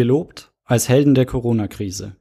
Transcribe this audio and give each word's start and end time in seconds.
Gelobt 0.00 0.50
als 0.64 0.88
Helden 0.88 1.14
der 1.14 1.26
Corona-Krise. 1.26 2.16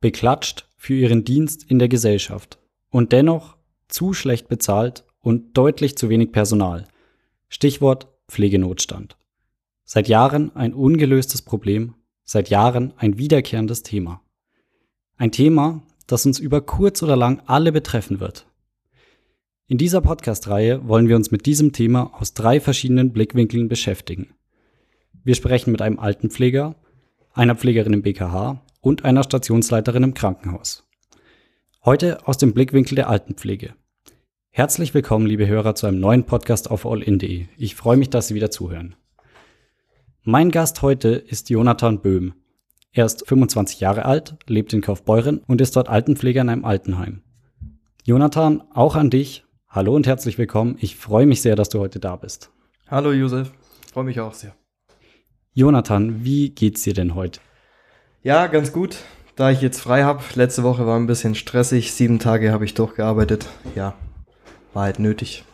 Beklatscht 0.00 0.66
für 0.78 0.94
ihren 0.94 1.24
Dienst 1.24 1.62
in 1.70 1.78
der 1.78 1.90
Gesellschaft. 1.90 2.58
Und 2.88 3.12
dennoch 3.12 3.58
zu 3.88 4.14
schlecht 4.14 4.48
bezahlt 4.48 5.04
und 5.20 5.54
deutlich 5.58 5.98
zu 5.98 6.08
wenig 6.08 6.32
Personal. 6.32 6.88
Stichwort 7.50 8.08
Pflegenotstand. 8.28 9.18
Seit 9.84 10.08
Jahren 10.08 10.56
ein 10.56 10.72
ungelöstes 10.72 11.42
Problem, 11.42 11.96
seit 12.24 12.48
Jahren 12.48 12.94
ein 12.96 13.18
wiederkehrendes 13.18 13.82
Thema. 13.82 14.22
Ein 15.18 15.32
Thema, 15.32 15.82
das 16.06 16.24
uns 16.24 16.38
über 16.38 16.62
kurz 16.62 17.02
oder 17.02 17.16
lang 17.16 17.42
alle 17.44 17.72
betreffen 17.72 18.20
wird. 18.20 18.46
In 19.66 19.76
dieser 19.76 20.00
Podcast-Reihe 20.00 20.88
wollen 20.88 21.08
wir 21.08 21.16
uns 21.16 21.30
mit 21.30 21.44
diesem 21.44 21.74
Thema 21.74 22.14
aus 22.18 22.32
drei 22.32 22.58
verschiedenen 22.58 23.12
Blickwinkeln 23.12 23.68
beschäftigen. 23.68 24.34
Wir 25.24 25.34
sprechen 25.34 25.72
mit 25.72 25.82
einem 25.82 25.98
Altenpfleger, 25.98 26.74
einer 27.34 27.56
Pflegerin 27.56 27.92
im 27.92 28.02
BKH 28.02 28.62
und 28.80 29.04
einer 29.04 29.22
Stationsleiterin 29.22 30.02
im 30.02 30.14
Krankenhaus. 30.14 30.86
Heute 31.84 32.26
aus 32.26 32.38
dem 32.38 32.52
Blickwinkel 32.52 32.96
der 32.96 33.08
Altenpflege. 33.08 33.74
Herzlich 34.50 34.92
willkommen, 34.92 35.26
liebe 35.26 35.46
Hörer, 35.46 35.74
zu 35.74 35.86
einem 35.86 35.98
neuen 35.98 36.24
Podcast 36.24 36.70
auf 36.70 36.84
allin.de. 36.84 37.46
Ich 37.56 37.74
freue 37.74 37.96
mich, 37.96 38.10
dass 38.10 38.28
Sie 38.28 38.34
wieder 38.34 38.50
zuhören. 38.50 38.94
Mein 40.22 40.50
Gast 40.50 40.82
heute 40.82 41.08
ist 41.08 41.48
Jonathan 41.50 42.00
Böhm. 42.00 42.34
Er 42.92 43.06
ist 43.06 43.26
25 43.26 43.80
Jahre 43.80 44.04
alt, 44.04 44.36
lebt 44.46 44.72
in 44.74 44.82
Kaufbeuren 44.82 45.38
und 45.46 45.60
ist 45.62 45.74
dort 45.74 45.88
Altenpfleger 45.88 46.42
in 46.42 46.50
einem 46.50 46.64
Altenheim. 46.66 47.22
Jonathan, 48.04 48.62
auch 48.74 48.94
an 48.94 49.08
dich. 49.08 49.44
Hallo 49.68 49.96
und 49.96 50.06
herzlich 50.06 50.36
willkommen. 50.36 50.76
Ich 50.80 50.96
freue 50.96 51.24
mich 51.24 51.40
sehr, 51.40 51.56
dass 51.56 51.70
du 51.70 51.78
heute 51.78 51.98
da 51.98 52.16
bist. 52.16 52.50
Hallo 52.88 53.12
Josef, 53.12 53.50
freue 53.90 54.04
mich 54.04 54.20
auch 54.20 54.34
sehr. 54.34 54.54
Jonathan, 55.54 56.24
wie 56.24 56.48
geht's 56.48 56.82
dir 56.82 56.94
denn 56.94 57.14
heute? 57.14 57.40
Ja, 58.22 58.46
ganz 58.46 58.72
gut. 58.72 58.96
Da 59.36 59.50
ich 59.50 59.60
jetzt 59.60 59.80
frei 59.80 60.02
habe, 60.02 60.22
letzte 60.34 60.62
Woche 60.62 60.86
war 60.86 60.98
ein 60.98 61.06
bisschen 61.06 61.34
stressig, 61.34 61.92
sieben 61.92 62.18
Tage 62.18 62.52
habe 62.52 62.64
ich 62.64 62.72
durchgearbeitet. 62.72 63.46
Ja, 63.74 63.94
war 64.72 64.84
halt 64.84 64.98
nötig. 64.98 65.44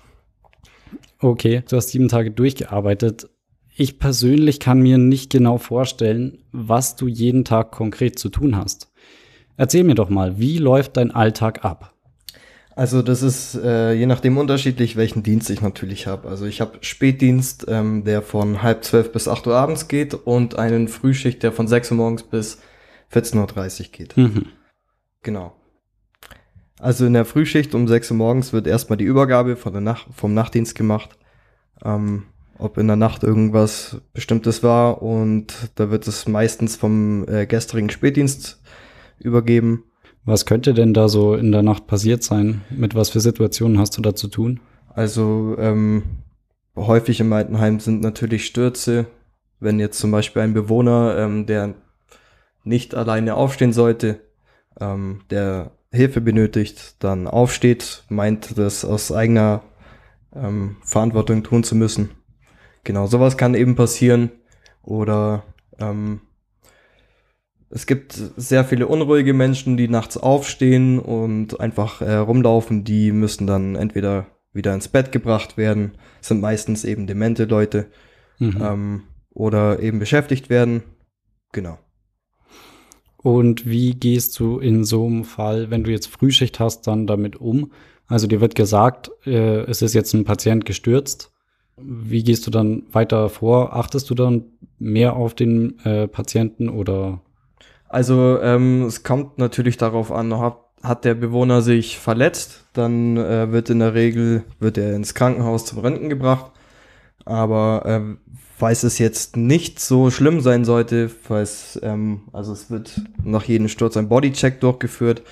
Okay, 1.19 1.65
du 1.69 1.77
hast 1.77 1.89
sieben 1.89 2.07
Tage 2.07 2.31
durchgearbeitet. 2.31 3.29
Ich 3.77 3.99
persönlich 3.99 4.61
kann 4.61 4.81
mir 4.81 4.99
nicht 4.99 5.31
genau 5.31 5.59
vorstellen, 5.59 6.45
was 6.53 6.95
du 6.95 7.09
jeden 7.09 7.45
Tag 7.45 7.73
konkret 7.73 8.21
zu 8.21 8.29
tun 8.29 8.57
hast. 8.57 8.93
Erzähl 9.57 9.83
mir 9.83 9.97
doch 9.97 10.11
mal, 10.11 10.39
wie 10.39 10.59
läuft 10.59 10.97
dein 10.97 11.11
Alltag 11.11 11.65
ab? 11.65 11.93
Also 12.79 13.03
das 13.03 13.23
ist 13.23 13.57
äh, 13.57 13.93
je 13.93 14.07
nachdem 14.07 14.39
unterschiedlich, 14.39 14.95
welchen 14.95 15.25
Dienst 15.25 15.51
ich 15.51 15.61
natürlich 15.61 16.07
habe. 16.07 16.29
Also 16.29 16.47
ich 16.47 16.61
habe 16.61 16.79
Spätdienst, 16.81 17.67
ähm, 17.67 18.05
der 18.05 18.23
von 18.23 18.63
halb 18.63 18.85
zwölf 18.85 19.11
bis 19.11 19.27
acht 19.27 19.49
Uhr 19.49 19.57
abends 19.57 19.89
geht 19.89 20.15
und 20.15 20.57
einen 20.61 20.87
Frühschicht, 20.87 21.43
der 21.43 21.51
von 21.51 21.67
sechs 21.67 21.91
Uhr 21.91 21.97
morgens 21.97 22.23
bis 22.23 22.63
14.30 23.13 23.81
Uhr 23.81 23.87
geht. 23.91 24.17
Mhm. 24.17 24.47
Genau. 25.25 25.57
Also 26.79 27.05
in 27.05 27.15
der 27.15 27.25
Frühschicht 27.25 27.75
um 27.75 27.89
6 27.89 28.13
Uhr 28.13 28.17
morgens 28.17 28.53
wird 28.53 28.69
erstmal 28.69 28.97
die 28.97 29.07
Übergabe 29.07 29.57
von 29.57 29.73
der 29.73 29.83
Nacht, 29.83 30.07
vom 30.15 30.33
Nachtdienst 30.33 30.77
gemacht. 30.77 31.19
Ähm, 31.85 32.27
ob 32.59 32.79
in 32.79 32.87
der 32.87 32.95
Nacht 32.95 33.25
irgendwas 33.25 34.01
Bestimmtes 34.13 34.63
war 34.63 35.03
und 35.03 35.53
da 35.75 35.91
wird 35.91 36.07
es 36.07 36.29
meistens 36.29 36.77
vom 36.77 37.27
äh, 37.27 37.45
gestrigen 37.47 37.91
Spätdienst 37.91 38.63
übergeben. 39.19 39.83
Was 40.29 40.45
könnte 40.45 40.75
denn 40.75 40.93
da 40.93 41.09
so 41.09 41.35
in 41.35 41.53
der 41.53 41.63
Nacht 41.63 41.87
passiert 41.87 42.23
sein? 42.23 42.61
Mit 42.69 42.95
was 42.95 43.09
für 43.09 43.19
Situationen 43.19 43.79
hast 43.79 43.97
du 43.97 44.03
da 44.03 44.15
zu 44.15 44.29
tun? 44.29 44.61
Also 44.91 45.57
ähm, 45.59 46.03
häufig 46.77 47.21
im 47.21 47.33
Altenheim 47.33 47.81
sind 47.81 48.03
natürlich 48.03 48.45
Stürze. 48.45 49.07
Wenn 49.59 49.81
jetzt 49.81 49.99
zum 49.99 50.11
Beispiel 50.11 50.43
ein 50.43 50.53
Bewohner, 50.53 51.17
ähm, 51.17 51.47
der 51.47 51.77
nicht 52.63 52.95
alleine 52.95 53.37
aufstehen 53.37 53.73
sollte, 53.73 54.21
ähm, 54.79 55.23
der 55.31 55.71
Hilfe 55.93 56.21
benötigt, 56.21 56.97
dann 56.99 57.27
aufsteht, 57.27 58.05
meint 58.11 58.59
das 58.59 58.85
aus 58.85 59.11
eigener 59.11 59.63
ähm, 60.37 60.77
Verantwortung 60.85 61.43
tun 61.43 61.65
zu 61.65 61.75
müssen. 61.75 62.11
Genau, 62.85 63.07
sowas 63.07 63.39
kann 63.39 63.55
eben 63.55 63.77
passieren. 63.77 64.31
Oder 64.83 65.45
ähm, 65.79 66.21
es 67.71 67.87
gibt 67.87 68.13
sehr 68.13 68.65
viele 68.65 68.87
unruhige 68.87 69.35
Menschen, 69.35 69.77
die 69.77 69.89
nachts 69.89 70.17
aufstehen 70.17 70.99
und 70.99 71.61
einfach 71.61 72.01
äh, 72.01 72.15
rumlaufen. 72.15 72.85
Die 72.85 73.13
müssen 73.13 73.47
dann 73.47 73.75
entweder 73.77 74.27
wieder 74.53 74.73
ins 74.75 74.89
Bett 74.89 75.13
gebracht 75.13 75.57
werden, 75.57 75.93
sind 76.21 76.41
meistens 76.41 76.85
eben 76.85 77.07
demente 77.07 77.45
Leute, 77.45 77.87
mhm. 78.39 78.59
ähm, 78.61 79.03
oder 79.31 79.81
eben 79.81 79.99
beschäftigt 79.99 80.49
werden. 80.49 80.83
Genau. 81.53 81.79
Und 83.19 83.67
wie 83.67 83.95
gehst 83.95 84.39
du 84.39 84.59
in 84.59 84.85
so 84.85 85.07
einem 85.07 85.25
Fall, 85.25 85.71
wenn 85.71 85.85
du 85.85 85.91
jetzt 85.91 86.07
Frühschicht 86.07 86.61
hast, 86.61 86.87
dann 86.87 87.07
damit 87.07 87.37
um? 87.37 87.73
Also 88.07 88.27
dir 88.27 88.41
wird 88.41 88.55
gesagt, 88.55 89.11
äh, 89.27 89.61
es 89.63 89.83
ist 89.83 89.95
jetzt 89.95 90.15
ein 90.15 90.25
Patient 90.25 90.65
gestürzt. 90.65 91.33
Wie 91.77 92.25
gehst 92.25 92.47
du 92.47 92.51
dann 92.51 92.85
weiter 92.91 93.29
vor? 93.29 93.77
Achtest 93.77 94.09
du 94.09 94.15
dann 94.15 94.47
mehr 94.79 95.15
auf 95.15 95.35
den 95.35 95.79
äh, 95.81 96.09
Patienten 96.09 96.71
oder? 96.71 97.21
Also 97.89 98.41
ähm, 98.43 98.83
es 98.83 99.03
kommt 99.03 99.39
natürlich 99.39 99.77
darauf 99.77 100.13
an, 100.13 100.39
hat, 100.39 100.59
hat 100.83 101.05
der 101.05 101.15
Bewohner 101.15 101.63
sich 101.63 101.99
verletzt, 101.99 102.65
dann 102.75 103.17
äh, 103.17 103.51
wird 103.51 103.71
in 103.71 103.79
der 103.79 103.95
Regel 103.95 104.45
wird 104.61 104.79
er 104.79 104.95
ins 104.95 105.15
Krankenhaus 105.15 105.65
zum 105.65 105.79
Renten 105.81 106.09
gebracht. 106.09 106.53
Aber 107.25 107.83
äh, 107.87 108.01
falls 108.57 108.83
es 108.83 108.99
jetzt 108.99 109.37
nicht 109.37 109.81
so 109.81 110.11
schlimm 110.11 110.41
sein 110.41 110.65
sollte, 110.65 111.09
falls, 111.09 111.79
ähm, 111.83 112.23
also 112.33 112.53
es 112.53 112.71
wird 112.71 113.01
nach 113.23 113.45
jedem 113.45 113.69
Sturz 113.69 113.97
ein 113.97 114.09
Bodycheck 114.09 114.61
durchgeführt. 114.61 115.23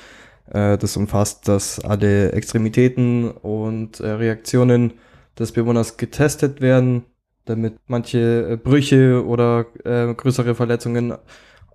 Äh, 0.50 0.78
das 0.78 0.96
umfasst, 0.96 1.48
dass 1.48 1.80
alle 1.80 2.32
Extremitäten 2.32 3.30
und 3.30 4.00
äh, 4.00 4.10
Reaktionen 4.10 4.94
des 5.38 5.52
Bewohners 5.52 5.96
getestet 5.96 6.60
werden, 6.60 7.04
damit 7.44 7.74
manche 7.86 8.52
äh, 8.52 8.56
Brüche 8.56 9.24
oder 9.26 9.66
äh, 9.84 10.14
größere 10.14 10.54
Verletzungen 10.54 11.14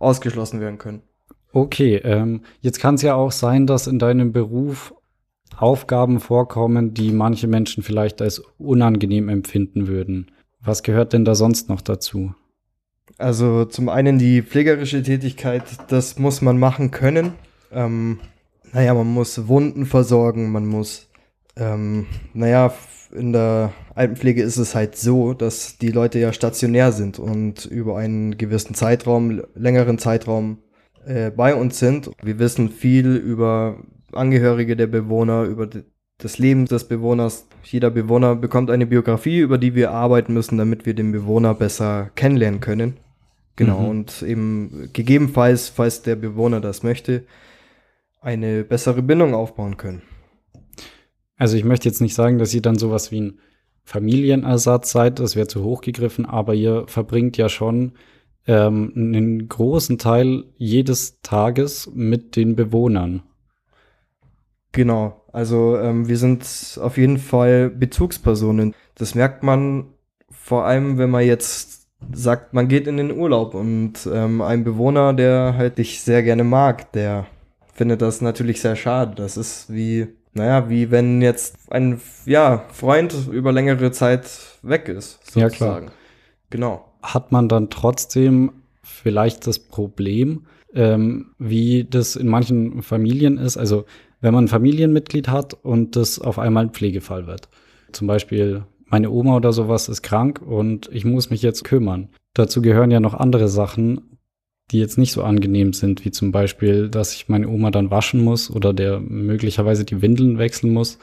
ausgeschlossen 0.01 0.59
werden 0.59 0.77
können. 0.77 1.01
Okay, 1.53 1.97
ähm, 1.97 2.41
jetzt 2.61 2.79
kann 2.79 2.95
es 2.95 3.01
ja 3.01 3.15
auch 3.15 3.31
sein, 3.31 3.67
dass 3.67 3.87
in 3.87 3.99
deinem 3.99 4.31
Beruf 4.31 4.93
Aufgaben 5.57 6.19
vorkommen, 6.19 6.93
die 6.93 7.11
manche 7.11 7.47
Menschen 7.47 7.83
vielleicht 7.83 8.21
als 8.21 8.39
unangenehm 8.57 9.29
empfinden 9.29 9.87
würden. 9.87 10.31
Was 10.63 10.81
gehört 10.81 11.13
denn 11.13 11.25
da 11.25 11.35
sonst 11.35 11.69
noch 11.69 11.81
dazu? 11.81 12.33
Also 13.17 13.65
zum 13.65 13.89
einen 13.89 14.17
die 14.17 14.41
pflegerische 14.41 15.03
Tätigkeit, 15.03 15.63
das 15.89 16.17
muss 16.17 16.41
man 16.41 16.57
machen 16.57 16.91
können. 16.91 17.33
Ähm, 17.71 18.19
naja, 18.71 18.93
man 18.93 19.07
muss 19.07 19.47
Wunden 19.47 19.85
versorgen, 19.85 20.51
man 20.51 20.65
muss, 20.65 21.09
ähm, 21.57 22.07
naja, 22.33 22.73
in 23.13 23.33
der 23.33 23.73
Altenpflege 23.95 24.41
ist 24.41 24.57
es 24.57 24.75
halt 24.75 24.95
so, 24.95 25.33
dass 25.33 25.77
die 25.77 25.89
Leute 25.89 26.19
ja 26.19 26.33
stationär 26.33 26.91
sind 26.91 27.19
und 27.19 27.65
über 27.65 27.97
einen 27.97 28.37
gewissen 28.37 28.73
Zeitraum, 28.73 29.41
längeren 29.55 29.97
Zeitraum 29.97 30.59
äh, 31.05 31.31
bei 31.31 31.55
uns 31.55 31.79
sind. 31.79 32.09
Wir 32.21 32.39
wissen 32.39 32.69
viel 32.69 33.15
über 33.15 33.83
Angehörige 34.13 34.75
der 34.75 34.87
Bewohner, 34.87 35.43
über 35.43 35.67
das 36.17 36.37
Leben 36.37 36.65
des 36.65 36.87
Bewohners. 36.87 37.47
Jeder 37.63 37.89
Bewohner 37.89 38.35
bekommt 38.35 38.69
eine 38.69 38.85
Biografie, 38.85 39.39
über 39.39 39.57
die 39.57 39.75
wir 39.75 39.91
arbeiten 39.91 40.33
müssen, 40.33 40.57
damit 40.57 40.85
wir 40.85 40.93
den 40.93 41.11
Bewohner 41.11 41.53
besser 41.53 42.11
kennenlernen 42.15 42.59
können. 42.59 42.97
Genau, 43.55 43.81
mhm. 43.81 43.89
und 43.89 44.21
eben 44.23 44.89
gegebenenfalls, 44.93 45.69
falls 45.69 46.01
der 46.01 46.15
Bewohner 46.15 46.61
das 46.61 46.83
möchte, 46.83 47.25
eine 48.21 48.63
bessere 48.63 49.01
Bindung 49.01 49.33
aufbauen 49.33 49.77
können. 49.77 50.01
Also 51.37 51.57
ich 51.57 51.63
möchte 51.63 51.89
jetzt 51.89 52.01
nicht 52.01 52.13
sagen, 52.13 52.37
dass 52.37 52.53
ihr 52.53 52.61
dann 52.61 52.77
sowas 52.77 53.11
wie 53.11 53.21
ein 53.21 53.39
Familienersatz 53.83 54.91
seid, 54.91 55.19
das 55.19 55.35
wäre 55.35 55.47
zu 55.47 55.63
hoch 55.63 55.81
gegriffen, 55.81 56.25
aber 56.25 56.53
ihr 56.53 56.85
verbringt 56.87 57.37
ja 57.37 57.49
schon 57.49 57.93
ähm, 58.47 58.91
einen 58.95 59.49
großen 59.49 59.97
Teil 59.97 60.45
jedes 60.57 61.21
Tages 61.21 61.89
mit 61.93 62.35
den 62.35 62.55
Bewohnern. 62.55 63.23
Genau, 64.71 65.21
also 65.33 65.77
ähm, 65.77 66.07
wir 66.07 66.17
sind 66.17 66.79
auf 66.81 66.97
jeden 66.97 67.17
Fall 67.17 67.69
Bezugspersonen. 67.69 68.73
Das 68.95 69.15
merkt 69.15 69.43
man 69.43 69.87
vor 70.29 70.65
allem, 70.65 70.97
wenn 70.97 71.09
man 71.09 71.25
jetzt 71.25 71.87
sagt, 72.13 72.53
man 72.53 72.67
geht 72.67 72.87
in 72.87 72.97
den 72.97 73.11
Urlaub 73.11 73.53
und 73.53 73.93
ähm, 74.11 74.41
ein 74.41 74.63
Bewohner, 74.63 75.13
der 75.13 75.55
halt 75.57 75.77
dich 75.77 76.01
sehr 76.01 76.23
gerne 76.23 76.43
mag, 76.43 76.91
der 76.93 77.27
findet 77.73 78.01
das 78.01 78.21
natürlich 78.21 78.61
sehr 78.61 78.75
schade. 78.75 79.13
Das 79.15 79.37
ist 79.37 79.71
wie, 79.71 80.07
naja, 80.33 80.69
wie 80.69 80.91
wenn 80.91 81.21
jetzt 81.21 81.71
ein 81.71 81.99
ja, 82.25 82.63
Freund 82.71 83.15
über 83.31 83.51
längere 83.51 83.91
Zeit 83.91 84.29
weg 84.61 84.87
ist, 84.87 85.19
sozusagen. 85.25 85.41
Ja, 85.41 85.49
klar. 85.49 85.81
Genau. 86.49 86.85
Hat 87.03 87.31
man 87.31 87.49
dann 87.49 87.69
trotzdem 87.69 88.51
vielleicht 88.81 89.47
das 89.47 89.59
Problem, 89.59 90.45
ähm, 90.73 91.31
wie 91.37 91.85
das 91.89 92.15
in 92.15 92.27
manchen 92.27 92.81
Familien 92.81 93.37
ist? 93.37 93.57
Also 93.57 93.85
wenn 94.21 94.33
man 94.33 94.45
ein 94.45 94.49
Familienmitglied 94.49 95.27
hat 95.27 95.53
und 95.53 95.95
das 95.95 96.19
auf 96.19 96.39
einmal 96.39 96.65
ein 96.65 96.71
Pflegefall 96.71 97.27
wird. 97.27 97.49
Zum 97.91 98.07
Beispiel 98.07 98.63
meine 98.85 99.09
Oma 99.09 99.35
oder 99.35 99.51
sowas 99.51 99.89
ist 99.89 100.01
krank 100.01 100.41
und 100.41 100.89
ich 100.93 101.05
muss 101.05 101.29
mich 101.29 101.41
jetzt 101.41 101.63
kümmern. 101.63 102.09
Dazu 102.33 102.61
gehören 102.61 102.91
ja 102.91 102.99
noch 102.99 103.13
andere 103.13 103.47
Sachen, 103.47 104.10
die 104.71 104.79
jetzt 104.79 104.97
nicht 104.97 105.11
so 105.11 105.23
angenehm 105.23 105.73
sind, 105.73 106.05
wie 106.05 106.11
zum 106.11 106.31
Beispiel, 106.31 106.89
dass 106.89 107.13
ich 107.13 107.27
meine 107.27 107.49
Oma 107.49 107.71
dann 107.71 107.91
waschen 107.91 108.23
muss 108.23 108.49
oder 108.49 108.73
der 108.73 108.99
möglicherweise 108.99 109.83
die 109.83 110.01
Windeln 110.01 110.37
wechseln 110.37 110.73
muss. 110.73 110.97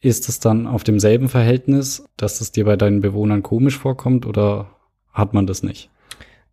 Ist 0.00 0.28
es 0.28 0.38
dann 0.38 0.66
auf 0.66 0.84
demselben 0.84 1.28
Verhältnis, 1.28 2.04
dass 2.16 2.40
es 2.40 2.52
dir 2.52 2.64
bei 2.64 2.76
deinen 2.76 3.00
Bewohnern 3.00 3.42
komisch 3.42 3.78
vorkommt 3.78 4.26
oder 4.26 4.70
hat 5.12 5.34
man 5.34 5.46
das 5.46 5.62
nicht? 5.62 5.90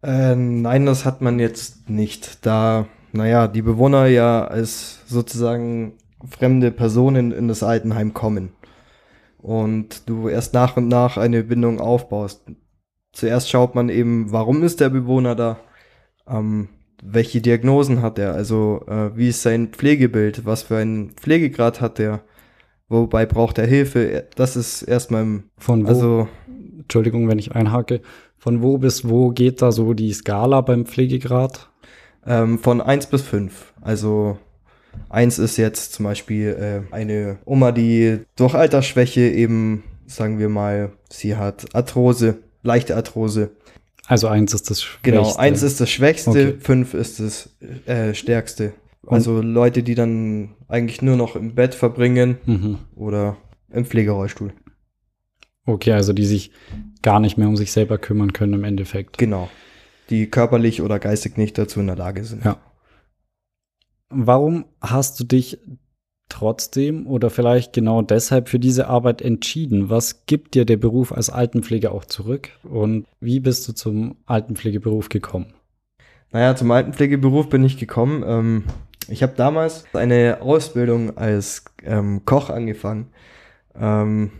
Äh, 0.02 0.36
nein, 0.36 0.86
das 0.86 1.06
hat 1.06 1.22
man 1.22 1.40
jetzt 1.40 1.90
nicht, 1.90 2.46
da, 2.46 2.88
naja, 3.12 3.48
die 3.48 3.62
Bewohner 3.62 4.08
ja 4.08 4.46
als 4.46 5.02
sozusagen 5.08 5.94
fremde 6.28 6.72
Personen 6.72 7.32
in 7.32 7.48
das 7.48 7.62
Altenheim 7.62 8.14
kommen 8.14 8.50
und 9.38 10.10
du 10.10 10.28
erst 10.28 10.54
nach 10.54 10.76
und 10.78 10.88
nach 10.88 11.18
eine 11.18 11.44
Bindung 11.44 11.80
aufbaust. 11.80 12.42
Zuerst 13.12 13.50
schaut 13.50 13.76
man 13.76 13.90
eben, 13.90 14.32
warum 14.32 14.64
ist 14.64 14.80
der 14.80 14.90
Bewohner 14.90 15.36
da? 15.36 15.60
Ähm, 16.27 16.69
welche 17.04 17.42
Diagnosen 17.42 18.01
hat 18.01 18.18
er? 18.18 18.33
Also 18.33 18.83
äh, 18.88 19.16
wie 19.16 19.30
ist 19.30 19.42
sein 19.42 19.69
Pflegebild? 19.69 20.45
Was 20.45 20.63
für 20.63 20.77
einen 20.77 21.12
Pflegegrad 21.12 21.81
hat 21.81 22.00
er? 22.00 22.22
Wobei 22.88 23.25
braucht 23.25 23.57
er 23.57 23.68
Hilfe? 23.68 24.25
Das 24.36 24.56
ist 24.56 24.83
erstmal 24.83 25.44
von 25.57 25.86
wo, 25.86 25.88
also 25.88 26.27
Entschuldigung, 26.77 27.27
wenn 27.27 27.39
ich 27.39 27.54
einhake. 27.54 28.01
Von 28.38 28.62
wo 28.62 28.77
bis 28.77 29.07
wo 29.10 29.31
geht 29.31 29.62
da 29.62 29.72
so 29.72 29.94
die 29.94 30.13
Skala 30.13 30.62
beim 30.62 30.86
Pflegegrad? 30.86 31.69
Ähm, 32.25 32.60
von 32.60 32.81
1 32.81 33.07
bis 33.07 33.21
5. 33.24 33.74
Also 33.81 34.38
Eins 35.10 35.39
ist 35.39 35.57
jetzt 35.57 35.94
zum 35.94 36.06
Beispiel 36.06 36.83
äh, 36.92 36.94
eine 36.94 37.38
Oma, 37.45 37.71
die 37.71 38.19
durch 38.36 38.54
Altersschwäche 38.54 39.21
eben, 39.21 39.83
sagen 40.07 40.39
wir 40.39 40.50
mal, 40.50 40.92
sie 41.10 41.36
hat 41.36 41.74
Arthrose, 41.74 42.39
leichte 42.63 42.95
Arthrose. 42.95 43.51
Also 44.07 44.28
eins 44.28 44.54
ist 44.54 44.69
das 44.69 44.84
Schwächste. 44.84 45.12
Genau, 45.12 45.36
eins 45.36 45.63
ist 45.63 45.81
das 45.81 45.90
Schwächste, 45.90 46.30
okay. 46.30 46.56
fünf 46.60 46.94
ist 46.94 47.19
das 47.19 47.50
äh, 47.88 48.13
Stärkste. 48.13 48.74
Also 49.07 49.38
Und? 49.38 49.46
Leute, 49.54 49.84
die 49.84 49.96
dann 49.96 50.56
eigentlich 50.68 51.02
nur 51.02 51.16
noch 51.16 51.36
im 51.36 51.56
Bett 51.56 51.75
verbringen 51.75 52.38
mhm. 52.46 52.80
oder 52.96 53.38
im 53.69 53.86
Pflegerollstuhl. 53.86 54.54
Okay, 55.66 55.94
also 55.94 56.13
die 56.13 56.25
sich 56.25 56.52
gar 57.02 57.19
nicht 57.19 57.38
mehr 57.38 57.48
um 57.48 57.57
sich 57.57 57.72
selber 57.72 57.98
kümmern 57.98 58.34
können 58.34 58.54
im 58.54 58.63
Endeffekt. 58.63 59.18
Genau. 59.18 59.50
Die 60.10 60.28
körperlich 60.30 60.81
oder 60.81 61.00
geistig 61.00 61.38
nicht 61.38 61.57
dazu 61.57 61.80
in 61.80 61.88
der 61.88 61.96
Lage 61.96 62.24
sind. 62.24 62.46
Ja. 62.46 62.57
Warum 64.10 64.66
hast 64.81 65.19
du 65.19 65.24
dich 65.24 65.60
trotzdem 66.30 67.07
oder 67.07 67.30
vielleicht 67.30 67.74
genau 67.74 68.01
deshalb 68.01 68.50
für 68.50 68.60
diese 68.60 68.88
Arbeit 68.88 69.22
entschieden? 69.22 69.89
Was 69.89 70.25
gibt 70.25 70.56
dir 70.56 70.66
der 70.66 70.77
Beruf 70.77 71.12
als 71.12 71.30
Altenpfleger 71.30 71.92
auch 71.92 72.06
zurück 72.06 72.50
und 72.63 73.06
wie 73.19 73.39
bist 73.39 73.68
du 73.68 73.74
zum 73.74 74.18
Altenpflegeberuf 74.25 75.10
gekommen? 75.10 75.54
Naja, 76.31 76.56
zum 76.56 76.72
Altenpflegeberuf 76.72 77.50
bin 77.50 77.63
ich 77.63 77.77
gekommen. 77.77 78.24
Ähm, 78.25 78.63
ich 79.07 79.24
habe 79.24 79.33
damals 79.36 79.86
eine 79.94 80.42
Ausbildung 80.42 81.18
als 81.18 81.66
ähm, 81.83 82.24
Koch 82.25 82.50
angefangen. 82.50 83.07
Ähm, 83.80 84.31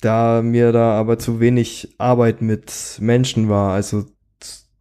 da 0.00 0.42
mir 0.42 0.72
da 0.72 0.92
aber 0.98 1.18
zu 1.18 1.40
wenig 1.40 1.94
Arbeit 1.98 2.42
mit 2.42 2.98
Menschen 3.00 3.48
war, 3.48 3.72
also 3.72 4.04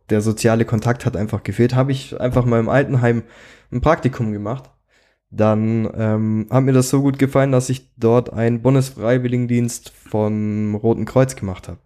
der 0.10 0.22
soziale 0.22 0.66
Kontakt 0.66 1.06
hat 1.06 1.16
einfach 1.16 1.44
gefehlt, 1.44 1.76
habe 1.76 1.92
ich 1.92 2.20
einfach 2.20 2.46
mal 2.46 2.60
im 2.60 2.70
Altenheim 2.70 3.24
ein 3.72 3.82
Praktikum 3.82 4.32
gemacht. 4.34 4.70
Dann 5.36 5.90
ähm, 5.96 6.48
hat 6.52 6.64
mir 6.64 6.74
das 6.74 6.90
so 6.90 7.02
gut 7.02 7.18
gefallen, 7.18 7.52
dass 7.52 7.70
ich 7.70 7.90
dort 7.98 8.32
einen 8.32 8.62
Bundesfreiwilligendienst 8.62 9.90
vom 9.90 10.76
Roten 10.76 11.06
Kreuz 11.06 11.36
gemacht 11.36 11.68
habe. 11.68 11.80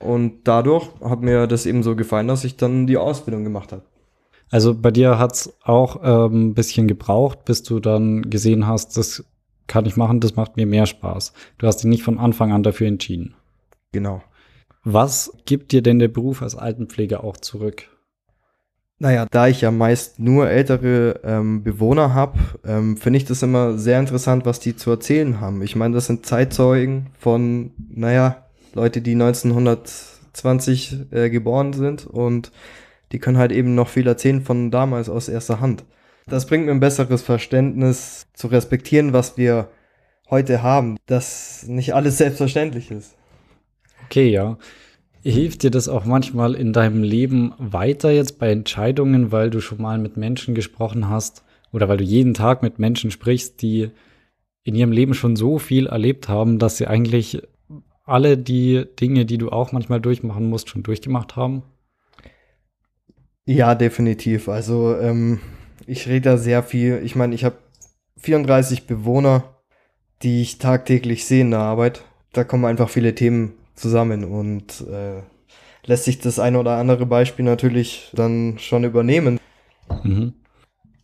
Und 0.00 0.48
dadurch 0.48 0.88
hat 1.00 1.22
mir 1.22 1.46
das 1.46 1.66
eben 1.66 1.82
so 1.82 1.94
gefallen, 1.94 2.28
dass 2.28 2.44
ich 2.44 2.56
dann 2.56 2.86
die 2.86 2.96
Ausbildung 2.96 3.44
gemacht 3.44 3.72
habe. 3.72 3.82
Also 4.50 4.74
bei 4.74 4.90
dir 4.90 5.18
hat 5.18 5.34
es 5.34 5.54
auch 5.62 6.00
ähm, 6.02 6.48
ein 6.48 6.54
bisschen 6.54 6.88
gebraucht, 6.88 7.44
bis 7.44 7.62
du 7.62 7.80
dann 7.80 8.30
gesehen 8.30 8.66
hast, 8.66 8.96
das 8.96 9.24
kann 9.66 9.86
ich 9.86 9.96
machen, 9.96 10.20
das 10.20 10.34
macht 10.34 10.56
mir 10.56 10.66
mehr 10.66 10.86
Spaß. 10.86 11.32
Du 11.58 11.66
hast 11.66 11.78
dich 11.78 11.88
nicht 11.88 12.02
von 12.02 12.18
Anfang 12.18 12.52
an 12.52 12.62
dafür 12.62 12.88
entschieden. 12.88 13.34
Genau. 13.92 14.22
Was 14.82 15.36
gibt 15.44 15.72
dir 15.72 15.82
denn 15.82 15.98
der 15.98 16.08
Beruf 16.08 16.42
als 16.42 16.56
Altenpfleger 16.56 17.22
auch 17.22 17.36
zurück? 17.36 17.88
Naja, 19.00 19.26
da 19.30 19.46
ich 19.46 19.60
ja 19.60 19.70
meist 19.70 20.18
nur 20.18 20.50
ältere 20.50 21.20
ähm, 21.22 21.62
Bewohner 21.62 22.14
habe, 22.14 22.38
ähm, 22.66 22.96
finde 22.96 23.18
ich 23.18 23.24
das 23.24 23.42
immer 23.42 23.78
sehr 23.78 24.00
interessant, 24.00 24.44
was 24.44 24.58
die 24.58 24.74
zu 24.74 24.90
erzählen 24.90 25.40
haben. 25.40 25.62
Ich 25.62 25.76
meine, 25.76 25.94
das 25.94 26.06
sind 26.06 26.26
Zeitzeugen 26.26 27.06
von, 27.18 27.70
naja, 27.88 28.44
Leute, 28.74 29.00
die 29.00 29.12
1920 29.12 31.12
äh, 31.12 31.30
geboren 31.30 31.72
sind 31.72 32.06
und 32.06 32.50
die 33.12 33.20
können 33.20 33.38
halt 33.38 33.52
eben 33.52 33.76
noch 33.76 33.88
viel 33.88 34.06
erzählen 34.06 34.42
von 34.42 34.72
damals 34.72 35.08
aus 35.08 35.28
erster 35.28 35.60
Hand. 35.60 35.84
Das 36.26 36.46
bringt 36.46 36.66
mir 36.66 36.72
ein 36.72 36.80
besseres 36.80 37.22
Verständnis 37.22 38.26
zu 38.34 38.48
respektieren, 38.48 39.12
was 39.12 39.38
wir 39.38 39.68
heute 40.28 40.62
haben, 40.62 40.98
dass 41.06 41.64
nicht 41.66 41.94
alles 41.94 42.18
selbstverständlich 42.18 42.90
ist. 42.90 43.14
Okay, 44.06 44.28
ja. 44.28 44.58
Hilft 45.30 45.62
dir 45.62 45.70
das 45.70 45.88
auch 45.88 46.06
manchmal 46.06 46.54
in 46.54 46.72
deinem 46.72 47.02
Leben 47.02 47.52
weiter 47.58 48.10
jetzt 48.10 48.38
bei 48.38 48.50
Entscheidungen, 48.50 49.30
weil 49.30 49.50
du 49.50 49.60
schon 49.60 49.82
mal 49.82 49.98
mit 49.98 50.16
Menschen 50.16 50.54
gesprochen 50.54 51.10
hast 51.10 51.44
oder 51.70 51.86
weil 51.86 51.98
du 51.98 52.04
jeden 52.04 52.32
Tag 52.32 52.62
mit 52.62 52.78
Menschen 52.78 53.10
sprichst, 53.10 53.60
die 53.60 53.90
in 54.62 54.74
ihrem 54.74 54.90
Leben 54.90 55.12
schon 55.12 55.36
so 55.36 55.58
viel 55.58 55.86
erlebt 55.86 56.30
haben, 56.30 56.58
dass 56.58 56.78
sie 56.78 56.86
eigentlich 56.86 57.42
alle 58.06 58.38
die 58.38 58.86
Dinge, 58.98 59.26
die 59.26 59.36
du 59.36 59.50
auch 59.50 59.70
manchmal 59.70 60.00
durchmachen 60.00 60.48
musst, 60.48 60.70
schon 60.70 60.82
durchgemacht 60.82 61.36
haben? 61.36 61.62
Ja, 63.44 63.74
definitiv. 63.74 64.48
Also 64.48 64.96
ähm, 64.96 65.40
ich 65.86 66.08
rede 66.08 66.30
da 66.30 66.36
sehr 66.38 66.62
viel. 66.62 67.02
Ich 67.04 67.16
meine, 67.16 67.34
ich 67.34 67.44
habe 67.44 67.58
34 68.16 68.86
Bewohner, 68.86 69.44
die 70.22 70.40
ich 70.40 70.56
tagtäglich 70.56 71.26
sehe 71.26 71.42
in 71.42 71.50
der 71.50 71.60
Arbeit. 71.60 72.02
Da 72.32 72.44
kommen 72.44 72.64
einfach 72.64 72.88
viele 72.88 73.14
Themen 73.14 73.57
zusammen 73.78 74.24
und 74.24 74.84
äh, 74.88 75.22
lässt 75.86 76.04
sich 76.04 76.18
das 76.18 76.38
eine 76.38 76.58
oder 76.58 76.76
andere 76.76 77.06
Beispiel 77.06 77.44
natürlich 77.44 78.10
dann 78.14 78.58
schon 78.58 78.84
übernehmen. 78.84 79.40
Mhm. 80.02 80.34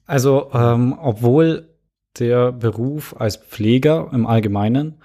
Also, 0.06 0.50
ähm, 0.52 0.94
obwohl 1.00 1.70
der 2.18 2.52
Beruf 2.52 3.16
als 3.18 3.36
Pfleger 3.36 4.10
im 4.12 4.26
Allgemeinen 4.26 5.00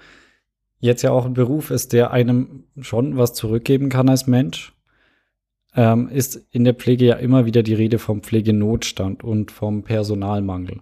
jetzt 0.78 1.02
ja 1.02 1.10
auch 1.10 1.26
ein 1.26 1.34
Beruf 1.34 1.70
ist, 1.70 1.92
der 1.92 2.10
einem 2.10 2.64
schon 2.80 3.16
was 3.16 3.34
zurückgeben 3.34 3.88
kann 3.88 4.08
als 4.08 4.26
Mensch, 4.26 4.74
ähm, 5.74 6.08
ist 6.08 6.36
in 6.50 6.64
der 6.64 6.74
Pflege 6.74 7.06
ja 7.06 7.14
immer 7.16 7.46
wieder 7.46 7.62
die 7.62 7.74
Rede 7.74 7.98
vom 7.98 8.22
Pflegenotstand 8.22 9.22
und 9.22 9.50
vom 9.50 9.82
Personalmangel. 9.82 10.80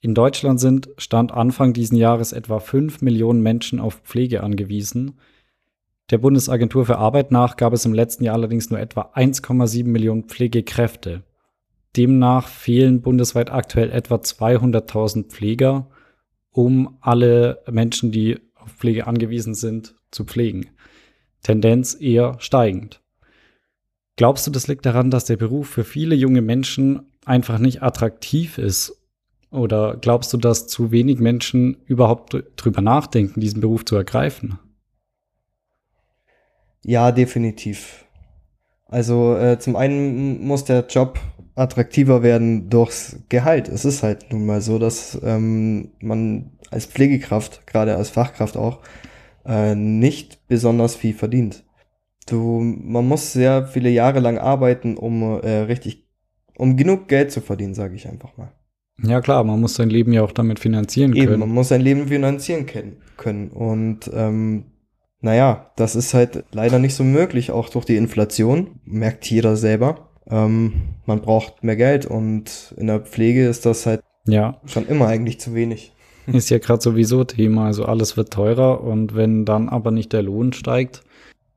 In 0.00 0.14
Deutschland 0.14 0.58
sind 0.58 0.88
Stand 0.96 1.32
Anfang 1.32 1.72
diesen 1.72 1.96
Jahres 1.96 2.32
etwa 2.32 2.58
5 2.58 3.02
Millionen 3.02 3.42
Menschen 3.42 3.78
auf 3.78 4.00
Pflege 4.00 4.42
angewiesen 4.42 5.18
der 6.12 6.18
Bundesagentur 6.18 6.84
für 6.84 6.98
Arbeit 6.98 7.32
nach 7.32 7.56
gab 7.56 7.72
es 7.72 7.86
im 7.86 7.94
letzten 7.94 8.24
Jahr 8.24 8.34
allerdings 8.34 8.70
nur 8.70 8.78
etwa 8.78 9.10
1,7 9.14 9.84
Millionen 9.86 10.24
Pflegekräfte. 10.24 11.22
Demnach 11.96 12.48
fehlen 12.48 13.00
bundesweit 13.00 13.50
aktuell 13.50 13.90
etwa 13.90 14.16
200.000 14.16 15.28
Pfleger, 15.28 15.88
um 16.50 16.98
alle 17.00 17.62
Menschen, 17.70 18.12
die 18.12 18.38
auf 18.54 18.70
Pflege 18.72 19.06
angewiesen 19.06 19.54
sind, 19.54 19.94
zu 20.10 20.24
pflegen. 20.24 20.70
Tendenz 21.42 21.96
eher 21.98 22.36
steigend. 22.38 23.00
Glaubst 24.16 24.46
du, 24.46 24.50
das 24.50 24.68
liegt 24.68 24.84
daran, 24.84 25.10
dass 25.10 25.24
der 25.24 25.38
Beruf 25.38 25.68
für 25.68 25.84
viele 25.84 26.14
junge 26.14 26.42
Menschen 26.42 27.10
einfach 27.24 27.58
nicht 27.58 27.82
attraktiv 27.82 28.58
ist? 28.58 29.02
Oder 29.50 29.96
glaubst 29.98 30.32
du, 30.32 30.36
dass 30.36 30.66
zu 30.66 30.90
wenig 30.90 31.18
Menschen 31.18 31.78
überhaupt 31.86 32.36
drüber 32.56 32.82
nachdenken, 32.82 33.40
diesen 33.40 33.60
Beruf 33.62 33.86
zu 33.86 33.96
ergreifen? 33.96 34.58
Ja, 36.84 37.12
definitiv. 37.12 38.04
Also 38.86 39.36
äh, 39.36 39.58
zum 39.58 39.76
einen 39.76 40.44
muss 40.44 40.64
der 40.64 40.86
Job 40.86 41.18
attraktiver 41.54 42.22
werden 42.22 42.68
durchs 42.68 43.18
Gehalt. 43.28 43.68
Es 43.68 43.84
ist 43.84 44.02
halt 44.02 44.32
nun 44.32 44.46
mal 44.46 44.60
so, 44.60 44.78
dass 44.78 45.18
ähm, 45.22 45.92
man 46.00 46.52
als 46.70 46.86
Pflegekraft, 46.86 47.66
gerade 47.66 47.96
als 47.96 48.10
Fachkraft 48.10 48.56
auch, 48.56 48.80
äh, 49.46 49.74
nicht 49.74 50.46
besonders 50.48 50.96
viel 50.96 51.14
verdient. 51.14 51.64
Du, 52.26 52.60
man 52.60 53.06
muss 53.06 53.32
sehr 53.32 53.66
viele 53.66 53.90
Jahre 53.90 54.20
lang 54.20 54.38
arbeiten, 54.38 54.96
um 54.96 55.22
äh, 55.22 55.58
richtig, 55.58 56.06
um 56.56 56.76
genug 56.76 57.08
Geld 57.08 57.32
zu 57.32 57.40
verdienen, 57.40 57.74
sage 57.74 57.94
ich 57.96 58.08
einfach 58.08 58.36
mal. 58.36 58.52
Ja 59.02 59.20
klar, 59.20 59.42
man 59.42 59.60
muss 59.60 59.74
sein 59.74 59.90
Leben 59.90 60.12
ja 60.12 60.22
auch 60.22 60.32
damit 60.32 60.58
finanzieren 60.60 61.14
Eben, 61.14 61.26
können. 61.26 61.40
man 61.40 61.48
muss 61.48 61.68
sein 61.68 61.80
Leben 61.80 62.08
finanzieren 62.08 62.66
können. 63.16 63.50
Und 63.50 64.10
ähm, 64.14 64.71
naja, 65.22 65.70
das 65.76 65.96
ist 65.96 66.14
halt 66.14 66.44
leider 66.52 66.78
nicht 66.78 66.94
so 66.94 67.04
möglich, 67.04 67.52
auch 67.52 67.68
durch 67.68 67.84
die 67.84 67.96
Inflation, 67.96 68.80
merkt 68.84 69.30
jeder 69.30 69.56
selber. 69.56 70.10
Ähm, 70.28 70.96
man 71.06 71.22
braucht 71.22 71.64
mehr 71.64 71.76
Geld 71.76 72.06
und 72.06 72.74
in 72.76 72.88
der 72.88 73.00
Pflege 73.00 73.48
ist 73.48 73.64
das 73.64 73.86
halt 73.86 74.02
ja. 74.26 74.60
schon 74.66 74.86
immer 74.86 75.06
eigentlich 75.06 75.40
zu 75.40 75.54
wenig. 75.54 75.94
Ist 76.26 76.50
ja 76.50 76.58
gerade 76.58 76.80
sowieso 76.80 77.24
Thema, 77.24 77.66
also 77.66 77.84
alles 77.84 78.16
wird 78.16 78.32
teurer 78.32 78.80
und 78.82 79.16
wenn 79.16 79.44
dann 79.44 79.68
aber 79.68 79.90
nicht 79.90 80.12
der 80.12 80.22
Lohn 80.22 80.52
steigt. 80.52 81.02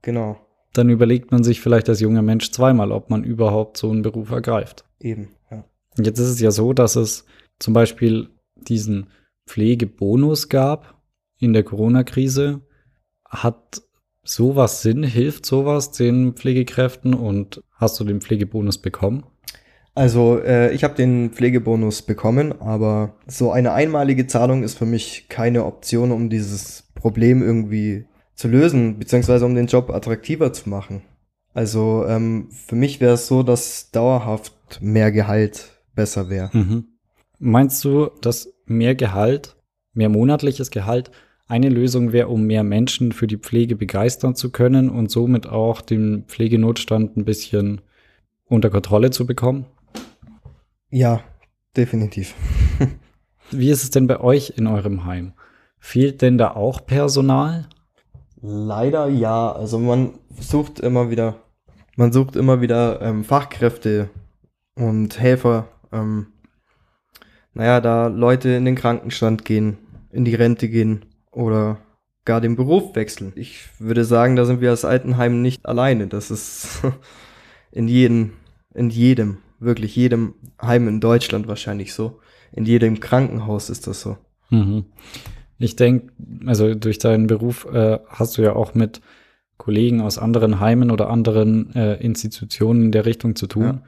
Genau. 0.01 0.37
dann 0.73 0.89
überlegt 0.89 1.31
man 1.31 1.43
sich 1.43 1.61
vielleicht 1.61 1.87
als 1.87 1.99
junger 1.99 2.23
Mensch 2.23 2.51
zweimal, 2.51 2.91
ob 2.91 3.11
man 3.11 3.23
überhaupt 3.23 3.77
so 3.77 3.91
einen 3.91 4.01
Beruf 4.01 4.31
ergreift. 4.31 4.85
Eben, 4.99 5.29
ja. 5.51 5.63
Jetzt 5.97 6.19
ist 6.19 6.29
es 6.29 6.39
ja 6.39 6.51
so, 6.51 6.73
dass 6.73 6.95
es 6.95 7.25
zum 7.59 7.73
Beispiel 7.73 8.29
diesen 8.55 9.07
Pflegebonus 9.47 10.49
gab 10.49 11.01
in 11.39 11.53
der 11.53 11.63
Corona-Krise. 11.63 12.61
Hat 13.35 13.81
sowas 14.23 14.81
Sinn? 14.81 15.03
Hilft 15.03 15.45
sowas 15.45 15.91
den 15.91 16.33
Pflegekräften 16.33 17.13
und 17.13 17.63
hast 17.73 17.99
du 17.99 18.03
den 18.03 18.21
Pflegebonus 18.21 18.77
bekommen? 18.79 19.23
Also 19.93 20.39
äh, 20.39 20.73
ich 20.73 20.83
habe 20.83 20.95
den 20.95 21.31
Pflegebonus 21.31 22.01
bekommen, 22.01 22.59
aber 22.61 23.15
so 23.27 23.51
eine 23.51 23.71
einmalige 23.71 24.27
Zahlung 24.27 24.63
ist 24.63 24.77
für 24.77 24.85
mich 24.85 25.29
keine 25.29 25.63
Option, 25.63 26.11
um 26.11 26.29
dieses 26.29 26.91
Problem 26.95 27.41
irgendwie 27.41 28.05
zu 28.35 28.49
lösen, 28.49 28.99
beziehungsweise 28.99 29.45
um 29.45 29.55
den 29.55 29.67
Job 29.67 29.89
attraktiver 29.89 30.51
zu 30.51 30.69
machen. 30.69 31.01
Also 31.53 32.05
ähm, 32.07 32.49
für 32.51 32.75
mich 32.75 32.99
wäre 32.99 33.13
es 33.13 33.27
so, 33.27 33.41
dass 33.41 33.91
dauerhaft 33.91 34.81
mehr 34.81 35.13
Gehalt 35.13 35.69
besser 35.95 36.29
wäre. 36.29 36.49
Mhm. 36.51 36.85
Meinst 37.39 37.83
du, 37.85 38.09
dass 38.21 38.53
mehr 38.65 38.95
Gehalt, 38.95 39.55
mehr 39.93 40.09
monatliches 40.09 40.71
Gehalt 40.71 41.11
eine 41.47 41.69
Lösung 41.69 42.11
wäre, 42.11 42.27
um 42.27 42.43
mehr 42.43 42.63
Menschen 42.63 43.11
für 43.11 43.27
die 43.27 43.37
Pflege 43.37 43.75
begeistern 43.75 44.35
zu 44.35 44.51
können 44.51 44.89
und 44.89 45.11
somit 45.11 45.47
auch 45.47 45.81
den 45.81 46.23
Pflegenotstand 46.27 47.17
ein 47.17 47.25
bisschen 47.25 47.81
unter 48.45 48.69
Kontrolle 48.69 49.11
zu 49.11 49.25
bekommen? 49.25 49.65
Ja, 50.89 51.21
definitiv. 51.77 52.33
Wie 53.51 53.69
ist 53.69 53.83
es 53.83 53.91
denn 53.91 54.07
bei 54.07 54.19
euch 54.19 54.53
in 54.57 54.65
eurem 54.65 55.05
Heim? 55.05 55.33
Fehlt 55.77 56.21
denn 56.23 56.37
da 56.37 56.51
auch 56.51 56.85
Personal? 56.85 57.67
Leider 58.41 59.07
ja. 59.07 59.51
Also 59.51 59.77
man 59.77 60.17
sucht 60.39 60.79
immer 60.79 61.11
wieder, 61.11 61.35
man 61.95 62.11
sucht 62.11 62.35
immer 62.35 62.61
wieder 62.61 63.01
ähm, 63.01 63.23
Fachkräfte 63.23 64.09
und 64.73 65.19
Helfer. 65.19 65.67
Ähm, 65.91 66.27
naja, 67.53 67.81
da 67.81 68.07
Leute 68.07 68.49
in 68.49 68.65
den 68.65 68.75
Krankenstand 68.75 69.45
gehen, 69.45 69.77
in 70.11 70.25
die 70.25 70.35
Rente 70.35 70.69
gehen 70.69 71.05
oder 71.35 71.77
gar 72.25 72.41
den 72.41 72.55
Beruf 72.55 72.95
wechseln. 72.95 73.33
Ich 73.35 73.67
würde 73.79 74.03
sagen, 74.03 74.35
da 74.35 74.45
sind 74.45 74.61
wir 74.61 74.71
als 74.71 74.83
Altenheim 74.83 75.41
nicht 75.41 75.67
alleine. 75.67 76.07
Das 76.07 76.31
ist 76.31 76.81
in 77.71 77.87
jedem, 77.87 78.33
in 78.73 78.89
jedem, 78.89 79.37
wirklich 79.59 79.95
jedem 79.95 80.33
Heim 80.61 80.87
in 80.87 80.99
Deutschland 80.99 81.47
wahrscheinlich 81.47 81.93
so. 81.93 82.19
In 82.51 82.65
jedem 82.65 82.99
Krankenhaus 82.99 83.69
ist 83.69 83.85
das 83.87 84.01
so. 84.01 84.17
Mhm. 84.49 84.85
Ich 85.57 85.75
denke, 85.75 86.11
also 86.45 86.73
durch 86.73 86.97
deinen 86.97 87.27
Beruf 87.27 87.65
äh, 87.71 87.99
hast 88.07 88.37
du 88.37 88.41
ja 88.41 88.53
auch 88.53 88.73
mit 88.73 89.01
Kollegen 89.57 90.01
aus 90.01 90.17
anderen 90.17 90.59
Heimen 90.59 90.91
oder 90.91 91.09
anderen 91.09 91.73
äh, 91.75 91.95
Institutionen 91.95 92.85
in 92.85 92.91
der 92.91 93.05
Richtung 93.05 93.35
zu 93.35 93.47
tun. 93.47 93.63
Ja. 93.63 93.81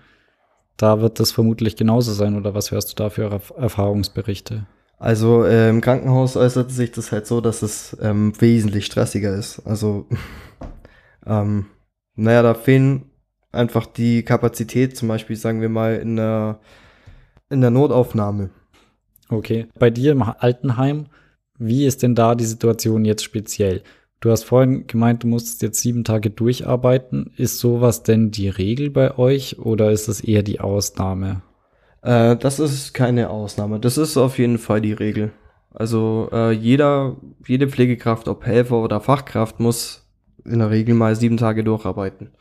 Da 0.77 1.01
wird 1.01 1.19
das 1.19 1.31
vermutlich 1.31 1.75
genauso 1.75 2.13
sein, 2.13 2.35
oder 2.35 2.53
was 2.53 2.71
hörst 2.71 2.91
du 2.91 2.95
da 2.95 3.09
für 3.09 3.23
Erf 3.23 3.51
Erfahrungsberichte? 3.57 4.67
Also 4.97 5.45
äh, 5.45 5.69
im 5.69 5.81
Krankenhaus 5.81 6.35
äußert 6.35 6.71
sich 6.71 6.91
das 6.91 7.11
halt 7.11 7.27
so, 7.27 7.39
dass 7.39 7.61
es 7.61 7.95
ähm, 8.01 8.33
wesentlich 8.39 8.85
stressiger 8.85 9.35
ist. 9.35 9.59
Also, 9.65 10.07
ähm, 11.25 11.67
naja, 12.15 12.41
da 12.41 12.55
fehlen 12.55 13.05
einfach 13.51 13.85
die 13.85 14.23
Kapazität, 14.23 14.97
zum 14.97 15.07
Beispiel, 15.07 15.35
sagen 15.35 15.61
wir 15.61 15.69
mal, 15.69 15.97
in 15.97 16.15
der, 16.15 16.59
in 17.49 17.61
der 17.61 17.69
Notaufnahme. 17.69 18.49
Okay. 19.29 19.67
Bei 19.77 19.89
dir 19.91 20.13
im 20.13 20.23
Altenheim, 20.23 21.07
wie 21.59 21.85
ist 21.85 22.01
denn 22.01 22.15
da 22.15 22.33
die 22.33 22.45
Situation 22.45 23.05
jetzt 23.05 23.23
speziell? 23.23 23.83
Du 24.19 24.31
hast 24.31 24.45
vorhin 24.45 24.87
gemeint, 24.87 25.21
du 25.21 25.27
musstest 25.27 25.61
jetzt 25.61 25.81
sieben 25.81 26.03
Tage 26.03 26.31
durcharbeiten. 26.31 27.33
Ist 27.37 27.59
sowas 27.59 28.01
denn 28.01 28.31
die 28.31 28.49
Regel 28.49 28.89
bei 28.89 29.15
euch 29.17 29.59
oder 29.59 29.91
ist 29.91 30.07
es 30.07 30.21
eher 30.21 30.41
die 30.41 30.59
Ausnahme? 30.59 31.43
Äh, 32.01 32.35
das 32.37 32.59
ist 32.59 32.93
keine 32.93 33.29
Ausnahme. 33.29 33.79
Das 33.79 33.97
ist 33.97 34.17
auf 34.17 34.37
jeden 34.37 34.57
Fall 34.57 34.81
die 34.81 34.93
Regel. 34.93 35.31
Also 35.73 36.29
äh, 36.31 36.51
jeder, 36.51 37.17
jede 37.45 37.67
Pflegekraft, 37.67 38.27
ob 38.27 38.45
Helfer 38.45 38.77
oder 38.77 38.99
Fachkraft, 38.99 39.59
muss 39.59 40.07
in 40.43 40.59
der 40.59 40.71
Regel 40.71 40.95
mal 40.95 41.15
sieben 41.15 41.37
Tage 41.37 41.63
durcharbeiten. 41.63 42.31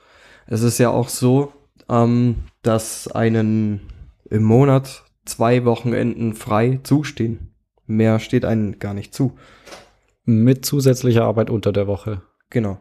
Es 0.46 0.62
ist 0.62 0.78
ja 0.78 0.90
auch 0.90 1.08
so, 1.08 1.52
ähm, 1.88 2.36
dass 2.62 3.08
einen 3.08 3.80
im 4.30 4.42
Monat 4.42 5.04
zwei 5.24 5.64
Wochenenden 5.64 6.34
frei 6.34 6.80
zustehen. 6.82 7.54
Mehr 7.86 8.18
steht 8.18 8.44
einem 8.44 8.78
gar 8.78 8.94
nicht 8.94 9.14
zu. 9.14 9.36
Mit 10.24 10.64
zusätzlicher 10.64 11.24
Arbeit 11.24 11.50
unter 11.50 11.72
der 11.72 11.86
Woche. 11.86 12.22
Genau. 12.50 12.80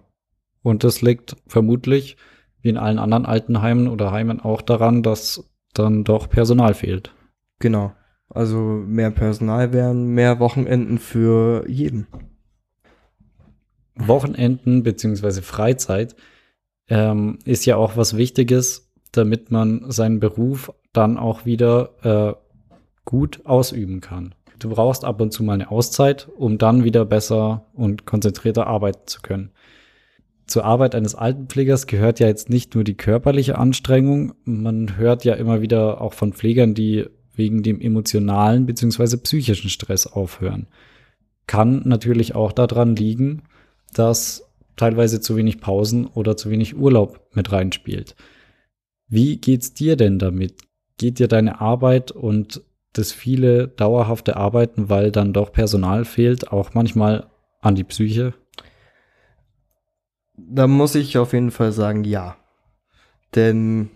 Und 0.63 0.83
das 0.83 1.01
liegt 1.01 1.35
vermutlich, 1.47 2.17
wie 2.61 2.69
in 2.69 2.77
allen 2.77 2.97
anderen 2.97 3.25
Altenheimen 3.25 3.87
oder 3.87 4.11
Heimen, 4.11 4.39
auch 4.39 4.61
daran, 4.61 5.03
dass 5.03 5.43
dann 5.79 6.03
doch 6.03 6.29
Personal 6.29 6.73
fehlt. 6.73 7.13
Genau. 7.59 7.93
Also 8.29 8.57
mehr 8.57 9.11
Personal 9.11 9.71
wären 9.71 10.07
mehr 10.07 10.39
Wochenenden 10.39 10.97
für 10.97 11.69
jeden. 11.69 12.07
Wochenenden 13.95 14.83
beziehungsweise 14.83 15.41
Freizeit 15.41 16.15
ähm, 16.89 17.39
ist 17.45 17.65
ja 17.65 17.77
auch 17.77 17.95
was 17.95 18.17
Wichtiges, 18.17 18.91
damit 19.11 19.51
man 19.51 19.89
seinen 19.89 20.19
Beruf 20.19 20.73
dann 20.91 21.17
auch 21.17 21.45
wieder 21.45 21.91
äh, 22.03 22.33
gut 23.05 23.45
ausüben 23.45 24.01
kann. 24.01 24.35
Du 24.59 24.69
brauchst 24.69 25.05
ab 25.05 25.21
und 25.21 25.31
zu 25.31 25.43
mal 25.43 25.53
eine 25.53 25.71
Auszeit, 25.71 26.27
um 26.37 26.57
dann 26.57 26.83
wieder 26.83 27.05
besser 27.05 27.65
und 27.73 28.05
konzentrierter 28.05 28.67
arbeiten 28.67 29.05
zu 29.07 29.21
können. 29.21 29.51
Zur 30.47 30.63
Arbeit 30.63 30.93
eines 30.93 31.15
Altenpflegers 31.15 31.87
gehört 31.87 32.19
ja 32.19 32.27
jetzt 32.27 32.49
nicht 32.49 32.75
nur 32.75 32.83
die 32.83 32.95
körperliche 32.95 33.57
Anstrengung, 33.57 34.35
man 34.43 34.97
hört 34.97 35.25
ja 35.25 35.33
immer 35.33 35.61
wieder 35.61 36.01
auch 36.01 36.13
von 36.13 36.33
Pflegern, 36.33 36.73
die 36.73 37.05
wegen 37.33 37.63
dem 37.63 37.81
emotionalen 37.81 38.65
bzw. 38.65 39.17
psychischen 39.17 39.69
Stress 39.69 40.07
aufhören. 40.07 40.67
Kann 41.47 41.81
natürlich 41.85 42.35
auch 42.35 42.51
daran 42.51 42.95
liegen, 42.95 43.43
dass 43.93 44.43
teilweise 44.75 45.19
zu 45.19 45.35
wenig 45.35 45.59
Pausen 45.59 46.05
oder 46.05 46.37
zu 46.37 46.49
wenig 46.49 46.77
Urlaub 46.77 47.27
mit 47.33 47.51
reinspielt. 47.51 48.15
Wie 49.07 49.37
geht's 49.37 49.73
dir 49.73 49.95
denn 49.95 50.19
damit? 50.19 50.61
Geht 50.97 51.19
dir 51.19 51.27
deine 51.27 51.61
Arbeit 51.61 52.11
und 52.11 52.61
das 52.93 53.11
viele 53.11 53.67
dauerhafte 53.67 54.37
Arbeiten, 54.37 54.89
weil 54.89 55.11
dann 55.11 55.33
doch 55.33 55.51
Personal 55.51 56.05
fehlt, 56.05 56.51
auch 56.51 56.73
manchmal 56.73 57.27
an 57.61 57.75
die 57.75 57.83
Psyche? 57.83 58.33
Da 60.37 60.67
muss 60.67 60.95
ich 60.95 61.17
auf 61.17 61.33
jeden 61.33 61.51
Fall 61.51 61.71
sagen, 61.71 62.03
ja. 62.03 62.35
Denn 63.35 63.89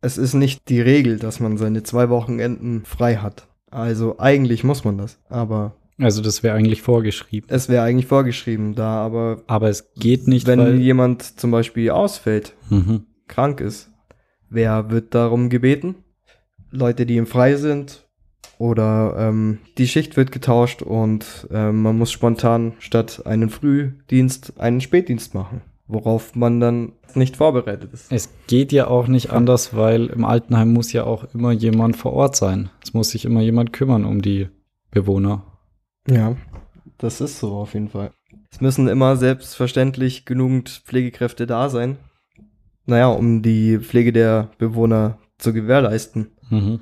es 0.00 0.18
ist 0.18 0.34
nicht 0.34 0.68
die 0.68 0.80
Regel, 0.80 1.18
dass 1.18 1.40
man 1.40 1.58
seine 1.58 1.82
zwei 1.82 2.08
Wochenenden 2.08 2.84
frei 2.84 3.16
hat. 3.16 3.46
Also 3.70 4.18
eigentlich 4.18 4.64
muss 4.64 4.84
man 4.84 4.98
das, 4.98 5.18
aber. 5.28 5.74
Also 5.98 6.22
das 6.22 6.42
wäre 6.42 6.56
eigentlich 6.56 6.82
vorgeschrieben. 6.82 7.48
Es 7.50 7.68
wäre 7.68 7.84
eigentlich 7.84 8.06
vorgeschrieben, 8.06 8.74
da 8.74 9.04
aber. 9.04 9.42
Aber 9.46 9.68
es 9.68 9.92
geht 9.94 10.28
nicht, 10.28 10.46
wenn 10.46 10.80
jemand 10.80 11.40
zum 11.40 11.50
Beispiel 11.50 11.90
ausfällt, 11.90 12.54
mhm. 12.70 13.04
krank 13.26 13.60
ist. 13.60 13.90
Wer 14.48 14.90
wird 14.90 15.14
darum 15.14 15.50
gebeten? 15.50 15.96
Leute, 16.70 17.04
die 17.04 17.16
im 17.16 17.26
Frei 17.26 17.56
sind 17.56 18.06
oder 18.58 19.14
ähm, 19.18 19.58
die 19.78 19.88
Schicht 19.88 20.16
wird 20.16 20.32
getauscht 20.32 20.82
und 20.82 21.48
ähm, 21.50 21.82
man 21.82 21.96
muss 21.96 22.12
spontan 22.12 22.72
statt 22.78 23.22
einen 23.24 23.50
Frühdienst 23.50 24.58
einen 24.58 24.80
Spätdienst 24.80 25.34
machen, 25.34 25.62
worauf 25.88 26.34
man 26.34 26.60
dann 26.60 26.92
nicht 27.14 27.36
vorbereitet 27.36 27.92
ist. 27.92 28.12
Es 28.12 28.28
geht 28.46 28.72
ja 28.72 28.86
auch 28.86 29.08
nicht 29.08 29.30
anders, 29.30 29.74
weil 29.74 30.06
im 30.06 30.24
Altenheim 30.24 30.72
muss 30.72 30.92
ja 30.92 31.04
auch 31.04 31.24
immer 31.34 31.52
jemand 31.52 31.96
vor 31.96 32.12
Ort 32.12 32.36
sein. 32.36 32.70
Es 32.82 32.94
muss 32.94 33.10
sich 33.10 33.24
immer 33.24 33.40
jemand 33.40 33.72
kümmern 33.72 34.04
um 34.04 34.22
die 34.22 34.48
Bewohner. 34.90 35.44
Ja, 36.08 36.36
das 36.98 37.20
ist 37.20 37.40
so 37.40 37.54
auf 37.54 37.74
jeden 37.74 37.88
Fall. 37.88 38.12
Es 38.50 38.60
müssen 38.60 38.88
immer 38.88 39.16
selbstverständlich 39.16 40.24
genügend 40.24 40.82
Pflegekräfte 40.84 41.46
da 41.46 41.68
sein. 41.68 41.96
Naja, 42.86 43.08
um 43.08 43.42
die 43.42 43.78
Pflege 43.78 44.12
der 44.12 44.50
Bewohner 44.58 45.18
zu 45.38 45.52
gewährleisten. 45.52 46.28
Mhm. 46.48 46.80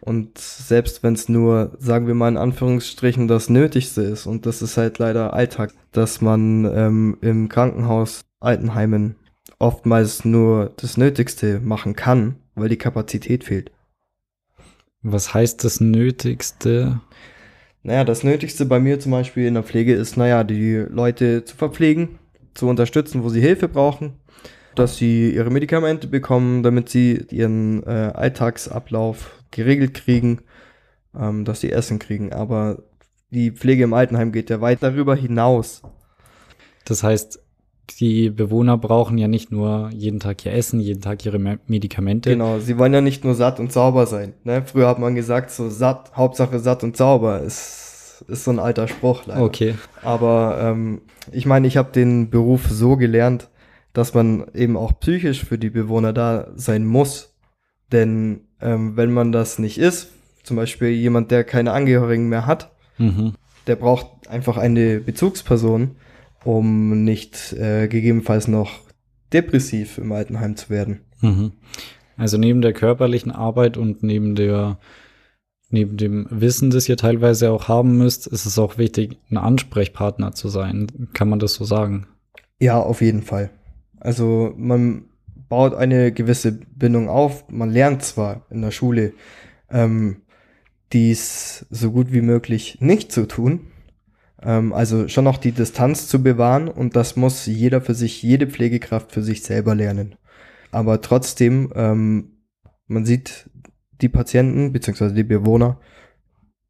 Und 0.00 0.38
selbst 0.38 1.02
wenn 1.02 1.14
es 1.14 1.28
nur, 1.28 1.72
sagen 1.78 2.06
wir 2.06 2.14
mal 2.14 2.28
in 2.28 2.36
Anführungsstrichen, 2.36 3.28
das 3.28 3.48
Nötigste 3.48 4.02
ist, 4.02 4.26
und 4.26 4.46
das 4.46 4.62
ist 4.62 4.76
halt 4.76 4.98
leider 4.98 5.32
Alltag, 5.34 5.72
dass 5.92 6.20
man 6.20 6.64
ähm, 6.64 7.16
im 7.20 7.48
Krankenhaus, 7.48 8.22
Altenheimen 8.44 9.16
oftmals 9.58 10.24
nur 10.24 10.72
das 10.76 10.96
Nötigste 10.96 11.60
machen 11.60 11.96
kann, 11.96 12.36
weil 12.54 12.68
die 12.68 12.78
Kapazität 12.78 13.44
fehlt. 13.44 13.70
Was 15.02 15.34
heißt 15.34 15.64
das 15.64 15.80
Nötigste? 15.80 17.00
Naja, 17.82 18.04
das 18.04 18.24
Nötigste 18.24 18.64
bei 18.64 18.80
mir 18.80 18.98
zum 18.98 19.12
Beispiel 19.12 19.46
in 19.46 19.54
der 19.54 19.62
Pflege 19.62 19.94
ist, 19.94 20.16
naja, 20.16 20.44
die 20.44 20.76
Leute 20.76 21.44
zu 21.44 21.56
verpflegen, 21.56 22.18
zu 22.54 22.68
unterstützen, 22.68 23.22
wo 23.22 23.28
sie 23.28 23.42
Hilfe 23.42 23.68
brauchen, 23.68 24.14
dass 24.74 24.96
sie 24.96 25.30
ihre 25.30 25.50
Medikamente 25.50 26.06
bekommen, 26.06 26.62
damit 26.62 26.88
sie 26.88 27.26
ihren 27.30 27.82
äh, 27.82 28.12
Alltagsablauf 28.14 29.44
geregelt 29.50 29.92
kriegen, 29.92 30.40
ähm, 31.14 31.44
dass 31.44 31.60
sie 31.60 31.70
Essen 31.70 31.98
kriegen. 31.98 32.32
Aber 32.32 32.82
die 33.30 33.50
Pflege 33.50 33.84
im 33.84 33.92
Altenheim 33.92 34.32
geht 34.32 34.48
ja 34.48 34.62
weit 34.62 34.82
darüber 34.82 35.14
hinaus. 35.14 35.82
Das 36.86 37.02
heißt, 37.02 37.43
die 38.00 38.30
Bewohner 38.30 38.78
brauchen 38.78 39.18
ja 39.18 39.28
nicht 39.28 39.52
nur 39.52 39.90
jeden 39.92 40.20
Tag 40.20 40.44
ihr 40.46 40.52
Essen, 40.52 40.80
jeden 40.80 41.00
Tag 41.02 41.24
ihre 41.26 41.38
Me 41.38 41.58
Medikamente. 41.66 42.30
Genau, 42.30 42.58
sie 42.58 42.78
wollen 42.78 42.94
ja 42.94 43.00
nicht 43.00 43.24
nur 43.24 43.34
satt 43.34 43.60
und 43.60 43.72
sauber 43.72 44.06
sein. 44.06 44.32
Ne? 44.44 44.62
Früher 44.64 44.88
hat 44.88 44.98
man 44.98 45.14
gesagt, 45.14 45.50
so 45.50 45.68
satt, 45.68 46.12
Hauptsache 46.16 46.58
satt 46.58 46.82
und 46.82 46.96
sauber 46.96 47.40
ist, 47.40 48.24
ist 48.28 48.44
so 48.44 48.50
ein 48.50 48.58
alter 48.58 48.88
Spruch. 48.88 49.26
Leider. 49.26 49.42
Okay. 49.42 49.74
Aber 50.02 50.58
ähm, 50.60 51.02
ich 51.32 51.46
meine, 51.46 51.66
ich 51.66 51.76
habe 51.76 51.92
den 51.92 52.30
Beruf 52.30 52.66
so 52.68 52.96
gelernt, 52.96 53.48
dass 53.92 54.14
man 54.14 54.46
eben 54.54 54.76
auch 54.76 54.98
psychisch 54.98 55.44
für 55.44 55.58
die 55.58 55.70
Bewohner 55.70 56.12
da 56.12 56.48
sein 56.56 56.84
muss. 56.86 57.34
Denn 57.92 58.40
ähm, 58.60 58.96
wenn 58.96 59.12
man 59.12 59.30
das 59.30 59.58
nicht 59.58 59.78
ist, 59.78 60.08
zum 60.42 60.56
Beispiel 60.56 60.88
jemand, 60.88 61.30
der 61.30 61.44
keine 61.44 61.72
Angehörigen 61.72 62.28
mehr 62.28 62.46
hat, 62.46 62.70
Mhm. 62.98 63.32
der 63.66 63.74
braucht 63.76 64.28
einfach 64.28 64.56
eine 64.56 65.00
Bezugsperson, 65.00 65.96
um 66.44 67.04
nicht 67.04 67.52
äh, 67.54 67.88
gegebenenfalls 67.88 68.48
noch 68.48 68.80
depressiv 69.32 69.98
im 69.98 70.12
Altenheim 70.12 70.56
zu 70.56 70.70
werden. 70.70 71.00
Mhm. 71.20 71.52
Also 72.16 72.38
neben 72.38 72.62
der 72.62 72.72
körperlichen 72.72 73.32
Arbeit 73.32 73.76
und 73.76 74.02
neben 74.02 74.34
der 74.34 74.78
neben 75.70 75.96
dem 75.96 76.26
Wissen, 76.30 76.70
das 76.70 76.88
ihr 76.88 76.96
teilweise 76.96 77.50
auch 77.50 77.66
haben 77.66 77.98
müsst, 77.98 78.28
ist 78.28 78.46
es 78.46 78.58
auch 78.58 78.78
wichtig, 78.78 79.18
ein 79.30 79.36
Ansprechpartner 79.36 80.32
zu 80.32 80.48
sein. 80.48 80.86
Kann 81.12 81.28
man 81.28 81.40
das 81.40 81.54
so 81.54 81.64
sagen? 81.64 82.06
Ja, 82.60 82.80
auf 82.80 83.00
jeden 83.00 83.22
Fall. 83.22 83.50
Also 83.98 84.54
man 84.56 85.06
baut 85.48 85.74
eine 85.74 86.12
gewisse 86.12 86.52
Bindung 86.52 87.08
auf. 87.08 87.48
Man 87.48 87.70
lernt 87.70 88.02
zwar 88.02 88.46
in 88.50 88.62
der 88.62 88.70
Schule, 88.70 89.12
ähm, 89.70 90.18
dies 90.92 91.66
so 91.70 91.90
gut 91.90 92.12
wie 92.12 92.20
möglich 92.20 92.78
nicht 92.80 93.10
zu 93.10 93.26
tun. 93.26 93.66
Ähm, 94.42 94.72
also 94.72 95.08
schon 95.08 95.24
noch 95.24 95.38
die 95.38 95.52
Distanz 95.52 96.08
zu 96.08 96.22
bewahren 96.22 96.68
und 96.68 96.96
das 96.96 97.16
muss 97.16 97.46
jeder 97.46 97.80
für 97.80 97.94
sich, 97.94 98.22
jede 98.22 98.46
Pflegekraft 98.46 99.12
für 99.12 99.22
sich 99.22 99.42
selber 99.42 99.74
lernen. 99.74 100.16
Aber 100.70 101.00
trotzdem, 101.00 101.72
ähm, 101.74 102.32
man 102.86 103.04
sieht 103.06 103.48
die 104.00 104.08
Patienten 104.08 104.72
bzw. 104.72 105.12
die 105.12 105.24
Bewohner 105.24 105.80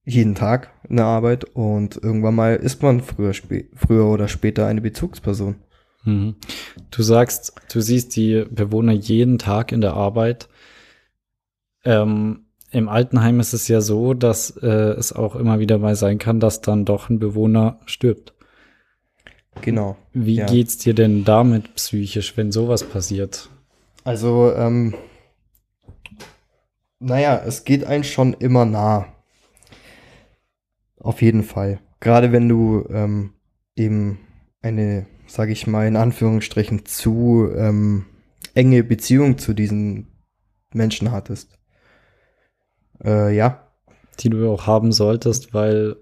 jeden 0.05 0.35
Tag 0.35 0.71
in 0.89 0.97
der 0.97 1.07
Arbeit 1.07 1.45
und 1.45 1.97
irgendwann 1.97 2.35
mal 2.35 2.57
ist 2.57 2.83
man 2.83 3.01
früher, 3.01 3.33
früher 3.75 4.07
oder 4.07 4.29
später 4.29 4.67
eine 4.67 4.83
Bezugsperson. 4.83 5.57
Mhm. 6.05 6.37
Du 6.91 7.03
sagst, 7.03 7.55
du 7.73 7.81
siehst 7.81 8.15
die 8.17 8.45
Bewohner 8.51 8.93
jeden 8.93 9.39
Tag 9.39 9.73
in 9.73 9.81
der 9.81 9.95
Arbeit. 9.95 10.49
Ähm, 11.85 12.44
Im 12.75 12.89
Altenheim 12.89 13.39
ist 13.39 13.53
es 13.53 13.69
ja 13.69 13.81
so, 13.81 14.15
dass 14.15 14.51
äh, 14.57 14.67
es 14.67 15.13
auch 15.13 15.37
immer 15.37 15.61
wieder 15.61 15.79
mal 15.79 15.95
sein 15.95 16.19
kann, 16.19 16.41
dass 16.41 16.61
dann 16.61 16.85
doch 16.85 17.09
ein 17.09 17.21
Bewohner 17.21 17.79
stirbt. 17.87 18.35
Genau. 19.61 19.97
Wie 20.13 20.39
Ja. 20.39 20.47
geht's 20.47 20.79
dir 20.79 20.93
denn 20.93 21.25
damit 21.25 21.77
psychisch, 21.77 22.37
wenn 22.37 22.51
sowas 22.51 22.83
passiert? 22.83 23.49
Also, 24.03 24.53
ähm, 24.57 24.95
naja, 26.99 27.41
es 27.47 27.65
geht 27.65 27.85
einem 27.85 28.03
schon 28.03 28.35
immer 28.35 28.65
nah. 28.65 29.07
Auf 30.99 31.23
jeden 31.23 31.45
Fall. 31.45 31.79
Gerade 32.01 32.33
wenn 32.33 32.49
du 32.49 32.85
ähm, 32.91 33.35
eben 33.77 34.19
eine, 34.63 35.07
sage 35.29 35.53
ich 35.53 35.69
mal, 35.69 35.87
in 35.87 35.97
Anführungsstrichen 35.97 36.87
zu 36.87 37.49
ähm, 37.57 38.07
enge 38.55 38.83
Beziehung 38.83 39.39
zu 39.39 39.55
diesen 39.55 40.09
Menschen 40.73 41.13
hattest. 41.13 41.57
Äh, 43.03 43.35
ja, 43.37 43.61
Die 44.21 44.29
du 44.31 44.49
auch 44.51 44.67
haben 44.67 44.93
solltest, 44.93 45.55
weil 45.55 45.97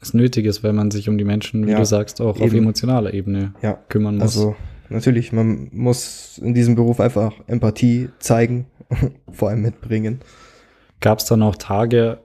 es 0.00 0.14
nötig 0.14 0.46
ist, 0.46 0.64
weil 0.64 0.72
man 0.72 0.90
sich 0.90 1.08
um 1.08 1.18
die 1.18 1.24
Menschen, 1.24 1.66
wie 1.66 1.70
Ja, 1.72 1.78
du 1.78 1.84
sagst, 1.84 2.20
auch 2.20 2.40
auf 2.40 2.40
eben. 2.40 2.58
emotionaler 2.58 3.12
Ebene 3.14 3.54
ja. 3.62 3.74
kümmern 3.88 4.14
muss. 4.16 4.22
Also 4.36 4.56
natürlich, 4.88 5.32
man 5.32 5.68
muss 5.72 6.38
in 6.38 6.54
diesem 6.54 6.74
Beruf 6.74 6.98
einfach 7.00 7.34
Empathie 7.46 8.08
zeigen, 8.18 8.66
vor 9.32 9.50
allem 9.50 9.62
mitbringen. 9.62 10.20
Gab 11.00 11.18
es 11.18 11.24
dann 11.26 11.42
auch 11.42 11.56
Tage, 11.56 12.18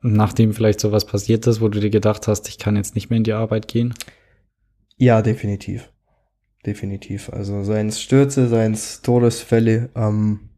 nachdem 0.00 0.52
vielleicht 0.52 0.80
sowas 0.80 1.04
passiert 1.04 1.46
ist, 1.46 1.60
wo 1.60 1.68
du 1.68 1.80
dir 1.80 1.90
gedacht 1.90 2.26
hast, 2.28 2.48
ich 2.48 2.58
kann 2.58 2.76
jetzt 2.76 2.94
nicht 2.94 3.10
mehr 3.10 3.16
in 3.18 3.24
die 3.24 3.32
Arbeit 3.32 3.68
gehen? 3.68 3.94
Ja, 4.96 5.22
definitiv. 5.22 5.90
Definitiv. 6.66 7.30
Also 7.30 7.62
seien 7.62 7.88
es 7.88 8.00
Stürze, 8.00 8.48
seien 8.48 8.72
es 8.72 9.02
Todesfälle. 9.02 9.90
Ähm, 9.94 10.48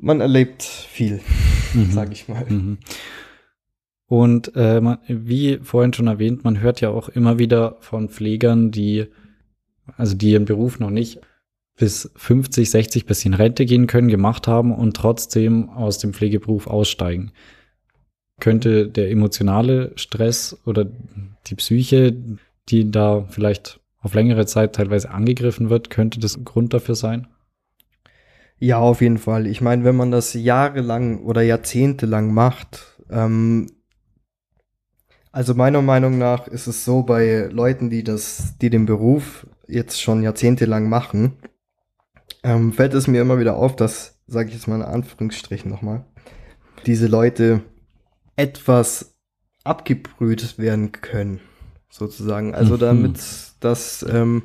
man 0.00 0.20
erlebt 0.20 0.62
viel, 0.62 1.20
Mhm. 1.74 1.90
sag 1.92 2.12
ich 2.12 2.28
mal. 2.28 2.44
Mhm. 2.48 2.78
Und 4.06 4.52
äh, 4.56 4.80
man, 4.80 4.98
wie 5.06 5.58
vorhin 5.62 5.92
schon 5.92 6.08
erwähnt, 6.08 6.42
man 6.42 6.60
hört 6.60 6.80
ja 6.80 6.88
auch 6.90 7.08
immer 7.08 7.38
wieder 7.38 7.76
von 7.80 8.08
Pflegern, 8.08 8.72
die, 8.72 9.06
also 9.96 10.16
die 10.16 10.32
ihren 10.32 10.46
Beruf 10.46 10.80
noch 10.80 10.90
nicht 10.90 11.20
bis 11.76 12.10
50, 12.16 12.70
60 12.70 13.06
bis 13.06 13.24
in 13.24 13.34
Rente 13.34 13.64
gehen 13.64 13.86
können, 13.86 14.08
gemacht 14.08 14.46
haben 14.46 14.74
und 14.74 14.96
trotzdem 14.96 15.70
aus 15.70 15.98
dem 15.98 16.12
Pflegeberuf 16.12 16.66
aussteigen. 16.66 17.32
Könnte 18.38 18.88
der 18.88 19.10
emotionale 19.10 19.92
Stress 19.96 20.58
oder 20.66 20.86
die 21.46 21.54
Psyche, 21.54 22.14
die 22.68 22.90
da 22.90 23.24
vielleicht 23.30 23.80
auf 24.00 24.14
längere 24.14 24.44
Zeit 24.44 24.74
teilweise 24.74 25.10
angegriffen 25.10 25.70
wird, 25.70 25.88
könnte 25.88 26.20
das 26.20 26.36
ein 26.36 26.44
Grund 26.44 26.74
dafür 26.74 26.94
sein? 26.96 27.28
Ja, 28.60 28.78
auf 28.78 29.00
jeden 29.00 29.16
Fall. 29.16 29.46
Ich 29.46 29.62
meine, 29.62 29.84
wenn 29.84 29.96
man 29.96 30.10
das 30.10 30.34
jahrelang 30.34 31.24
oder 31.24 31.40
jahrzehntelang 31.40 32.32
macht, 32.32 33.00
ähm, 33.10 33.72
also 35.32 35.54
meiner 35.54 35.80
Meinung 35.80 36.18
nach 36.18 36.46
ist 36.46 36.66
es 36.66 36.84
so 36.84 37.02
bei 37.02 37.48
Leuten, 37.50 37.88
die 37.88 38.04
das, 38.04 38.58
die 38.60 38.68
den 38.68 38.84
Beruf 38.84 39.46
jetzt 39.66 40.02
schon 40.02 40.22
jahrzehntelang 40.22 40.88
machen, 40.90 41.38
ähm, 42.42 42.72
fällt 42.72 42.92
es 42.92 43.06
mir 43.06 43.22
immer 43.22 43.38
wieder 43.38 43.56
auf, 43.56 43.76
dass, 43.76 44.18
sage 44.26 44.48
ich 44.48 44.54
jetzt 44.54 44.68
mal 44.68 44.76
in 44.76 44.82
Anführungsstrichen 44.82 45.70
nochmal, 45.70 46.04
diese 46.84 47.06
Leute 47.06 47.62
etwas 48.36 49.14
abgebrüht 49.64 50.58
werden 50.58 50.92
können, 50.92 51.40
sozusagen. 51.88 52.54
Also 52.54 52.74
Mhm. 52.74 52.80
damit, 52.80 53.20
dass, 53.60 54.04
ähm, 54.10 54.42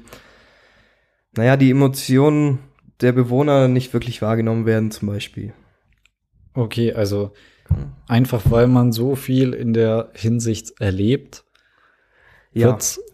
naja, 1.35 1.57
die 1.57 1.71
Emotionen 1.71 2.59
der 3.01 3.11
Bewohner 3.11 3.67
nicht 3.67 3.93
wirklich 3.93 4.21
wahrgenommen 4.21 4.65
werden, 4.65 4.91
zum 4.91 5.07
Beispiel. 5.07 5.53
Okay, 6.53 6.93
also 6.93 7.33
einfach 8.07 8.43
weil 8.49 8.67
man 8.67 8.91
so 8.91 9.15
viel 9.15 9.53
in 9.53 9.73
der 9.73 10.11
Hinsicht 10.13 10.79
erlebt, 10.79 11.45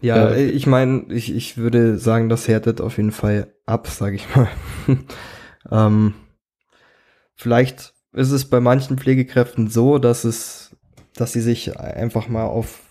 Ja, 0.02 0.15
ja, 0.15 0.30
äh, 0.30 0.46
ich 0.46 0.67
meine, 0.67 1.06
ich, 1.10 1.36
ich 1.36 1.58
würde 1.58 1.98
sagen, 1.98 2.30
das 2.30 2.48
härtet 2.48 2.80
auf 2.80 2.98
jeden 2.98 3.12
Fall 3.12 3.52
ab, 3.65 3.88
sage 3.88 4.15
ich 4.17 4.36
mal. 4.36 4.48
ähm, 5.72 6.13
vielleicht 7.34 7.96
ist 8.13 8.30
es 8.30 8.48
bei 8.48 8.60
manchen 8.60 9.00
Pflegekräften 9.00 9.67
so, 9.67 9.98
dass 9.98 10.26
es, 10.26 10.76
dass 11.15 11.34
sie 11.34 11.41
sich 11.41 11.80
einfach 11.80 12.28
mal 12.28 12.46
auf 12.46 12.82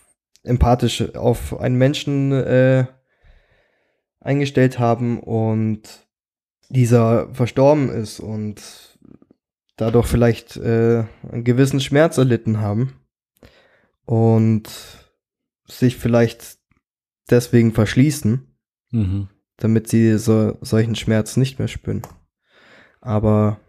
empathisch 0.42 1.14
auf 1.14 1.60
einen 1.60 1.76
Menschen 1.76 2.32
äh, 2.32 2.86
eingestellt 4.18 4.80
haben 4.80 5.20
und 5.20 5.82
dieser 6.70 7.32
verstorben 7.34 7.90
ist 7.90 8.20
und 8.20 8.62
dadurch 9.76 10.06
vielleicht 10.06 10.56
äh, 10.56 11.04
einen 11.30 11.44
gewissen 11.44 11.80
Schmerz 11.80 12.16
erlitten 12.18 12.60
haben 12.60 12.94
und 14.04 14.68
sich 15.66 15.96
vielleicht 15.96 16.58
deswegen 17.30 17.72
verschließen, 17.72 18.46
Mhm. 18.92 19.28
damit 19.56 19.88
sie 19.88 20.18
so, 20.18 20.58
solchen 20.62 20.96
Schmerz 20.96 21.36
nicht 21.36 21.58
mehr 21.60 21.68
spüren. 21.68 22.02
Aber 23.00 23.60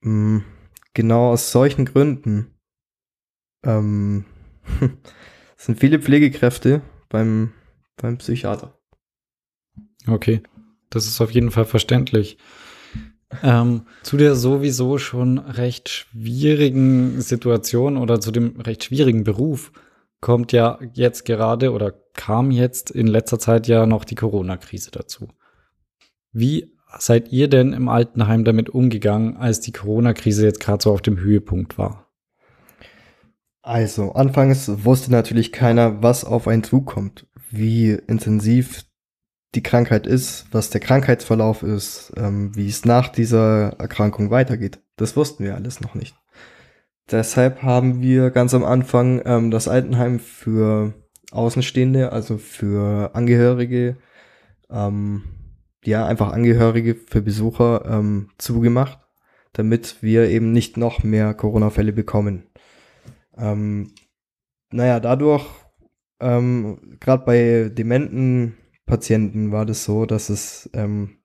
mh, 0.00 0.42
genau 0.92 1.30
aus 1.32 1.52
solchen 1.52 1.86
Gründen 1.86 2.54
ähm, 3.64 4.26
sind 5.56 5.80
viele 5.80 6.00
Pflegekräfte 6.00 6.82
beim, 7.08 7.52
beim 7.96 8.18
Psychiater. 8.18 8.78
Okay, 10.06 10.42
das 10.90 11.06
ist 11.06 11.20
auf 11.20 11.30
jeden 11.30 11.50
Fall 11.50 11.64
verständlich. 11.64 12.38
Ähm, 13.42 13.82
zu 14.02 14.16
der 14.16 14.36
sowieso 14.36 14.98
schon 14.98 15.38
recht 15.38 15.88
schwierigen 15.88 17.20
Situation 17.20 17.96
oder 17.96 18.20
zu 18.20 18.30
dem 18.30 18.60
recht 18.60 18.84
schwierigen 18.84 19.24
Beruf 19.24 19.72
kommt 20.20 20.52
ja 20.52 20.78
jetzt 20.92 21.24
gerade 21.24 21.72
oder 21.72 21.92
kam 22.14 22.50
jetzt 22.50 22.90
in 22.90 23.06
letzter 23.06 23.38
Zeit 23.38 23.66
ja 23.66 23.86
noch 23.86 24.04
die 24.04 24.14
Corona-Krise 24.14 24.90
dazu. 24.90 25.28
Wie 26.32 26.72
seid 26.98 27.32
ihr 27.32 27.48
denn 27.48 27.72
im 27.72 27.88
Altenheim 27.88 28.44
damit 28.44 28.70
umgegangen, 28.70 29.36
als 29.36 29.60
die 29.60 29.72
Corona-Krise 29.72 30.44
jetzt 30.44 30.60
gerade 30.60 30.82
so 30.82 30.92
auf 30.92 31.02
dem 31.02 31.18
Höhepunkt 31.18 31.78
war? 31.78 32.06
Also, 33.62 34.12
anfangs 34.12 34.84
wusste 34.84 35.10
natürlich 35.10 35.50
keiner, 35.50 36.02
was 36.02 36.24
auf 36.24 36.46
einen 36.46 36.62
zukommt, 36.62 37.26
wie 37.50 37.90
intensiv 37.90 38.84
die 39.56 39.62
Krankheit 39.62 40.06
ist, 40.06 40.46
was 40.52 40.70
der 40.70 40.80
Krankheitsverlauf 40.80 41.62
ist, 41.62 42.12
ähm, 42.16 42.54
wie 42.54 42.68
es 42.68 42.84
nach 42.84 43.08
dieser 43.08 43.70
Erkrankung 43.78 44.30
weitergeht. 44.30 44.80
Das 44.96 45.16
wussten 45.16 45.44
wir 45.44 45.54
alles 45.54 45.80
noch 45.80 45.94
nicht. 45.94 46.14
Deshalb 47.10 47.62
haben 47.62 48.02
wir 48.02 48.30
ganz 48.30 48.52
am 48.52 48.64
Anfang 48.64 49.22
ähm, 49.24 49.50
das 49.50 49.68
Altenheim 49.68 50.18
für 50.18 50.94
Außenstehende, 51.32 52.12
also 52.12 52.36
für 52.36 53.14
Angehörige, 53.14 53.96
ähm, 54.70 55.22
ja, 55.84 56.06
einfach 56.06 56.32
Angehörige 56.32 56.94
für 56.94 57.22
Besucher 57.22 57.84
ähm, 57.86 58.30
zugemacht, 58.38 58.98
damit 59.52 60.02
wir 60.02 60.28
eben 60.28 60.52
nicht 60.52 60.76
noch 60.76 61.02
mehr 61.02 61.32
Corona-Fälle 61.32 61.92
bekommen. 61.92 62.48
Ähm, 63.38 63.92
naja, 64.70 65.00
dadurch, 65.00 65.46
ähm, 66.20 66.98
gerade 67.00 67.24
bei 67.24 67.70
dementen 67.72 68.56
Patienten 68.86 69.52
war 69.52 69.66
das 69.66 69.84
so, 69.84 70.06
dass 70.06 70.30
es, 70.30 70.70
ähm, 70.72 71.18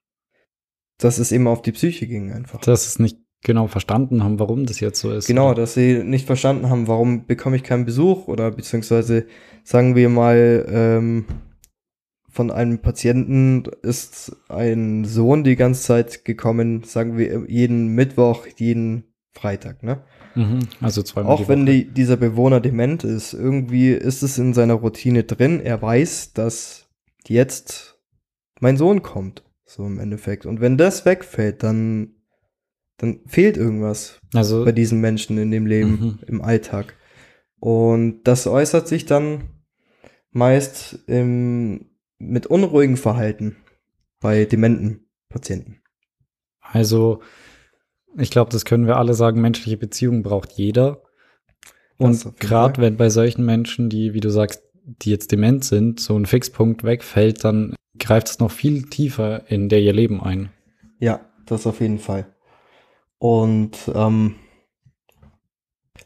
dass 0.97 1.19
es 1.19 1.31
eben 1.31 1.47
auf 1.47 1.61
die 1.61 1.71
Psyche 1.71 2.07
ging 2.07 2.31
einfach. 2.31 2.59
Dass 2.61 2.87
es 2.87 2.99
nicht 2.99 3.17
genau 3.43 3.67
verstanden 3.67 4.23
haben, 4.23 4.39
warum 4.39 4.65
das 4.65 4.79
jetzt 4.79 4.99
so 4.99 5.11
ist. 5.11 5.27
Genau, 5.27 5.47
oder? 5.47 5.61
dass 5.61 5.73
sie 5.73 6.03
nicht 6.03 6.25
verstanden 6.25 6.69
haben, 6.69 6.87
warum 6.87 7.25
bekomme 7.25 7.55
ich 7.55 7.63
keinen 7.63 7.85
Besuch 7.85 8.27
oder 8.27 8.51
beziehungsweise 8.51 9.25
sagen 9.63 9.95
wir 9.95 10.09
mal, 10.09 10.65
ähm, 10.69 11.25
von 12.29 12.49
einem 12.49 12.79
Patienten 12.79 13.63
ist 13.81 14.35
ein 14.47 15.05
Sohn 15.05 15.43
die 15.43 15.55
ganze 15.57 15.83
Zeit 15.83 16.23
gekommen, 16.23 16.83
sagen 16.83 17.17
wir 17.17 17.45
jeden 17.49 17.89
Mittwoch, 17.89 18.47
jeden 18.55 19.03
Freitag, 19.33 19.83
ne? 19.83 20.01
Mhm, 20.35 20.59
also 20.79 21.03
zweimal 21.03 21.33
Auch 21.33 21.49
wenn 21.49 21.65
die, 21.65 21.85
dieser 21.85 22.15
Bewohner 22.15 22.61
dement 22.61 23.03
ist, 23.03 23.33
irgendwie 23.33 23.91
ist 23.91 24.23
es 24.23 24.37
in 24.37 24.53
seiner 24.53 24.75
Routine 24.75 25.25
drin. 25.25 25.59
Er 25.59 25.81
weiß, 25.81 26.31
dass 26.31 26.87
jetzt 27.27 27.97
mein 28.59 28.77
Sohn 28.77 29.01
kommt, 29.01 29.43
so 29.65 29.85
im 29.85 29.99
Endeffekt. 29.99 30.45
Und 30.45 30.61
wenn 30.61 30.77
das 30.77 31.05
wegfällt, 31.05 31.63
dann, 31.63 32.15
dann 32.97 33.21
fehlt 33.25 33.57
irgendwas 33.57 34.19
also, 34.33 34.63
bei 34.65 34.71
diesen 34.71 34.99
Menschen 35.01 35.37
in 35.37 35.51
dem 35.51 35.65
Leben, 35.65 35.91
Mhm. 35.91 36.19
im 36.27 36.41
Alltag. 36.41 36.95
Und 37.59 38.23
das 38.23 38.47
äußert 38.47 38.87
sich 38.87 39.05
dann 39.05 39.49
meist 40.31 40.99
im, 41.07 41.91
mit 42.17 42.47
unruhigem 42.47 42.97
Verhalten 42.97 43.57
bei 44.19 44.45
dementen 44.45 45.07
Patienten. 45.29 45.81
also 46.61 47.21
ich 48.17 48.29
glaube, 48.29 48.51
das 48.51 48.65
können 48.65 48.87
wir 48.87 48.97
alle 48.97 49.13
sagen, 49.13 49.39
menschliche 49.39 49.77
Beziehungen 49.77 50.21
braucht 50.21 50.51
jeder. 50.51 51.01
Und 51.97 52.37
gerade 52.39 52.81
wenn 52.81 52.97
bei 52.97 53.09
solchen 53.09 53.45
Menschen, 53.45 53.89
die, 53.89 54.13
wie 54.13 54.19
du 54.19 54.29
sagst, 54.29 54.63
die 54.85 55.11
jetzt 55.11 55.31
dement 55.31 55.63
sind, 55.63 55.99
so 55.99 56.15
ein 56.15 56.25
Fixpunkt 56.25 56.83
wegfällt, 56.83 57.43
dann 57.43 57.75
greift 57.99 58.27
es 58.29 58.39
noch 58.39 58.51
viel 58.51 58.83
tiefer 58.83 59.49
in 59.49 59.69
der 59.69 59.81
ihr 59.81 59.93
Leben 59.93 60.21
ein. 60.21 60.49
Ja, 60.99 61.21
das 61.45 61.67
auf 61.67 61.81
jeden 61.81 61.99
Fall. 61.99 62.27
Und 63.17 63.91
ähm, 63.93 64.35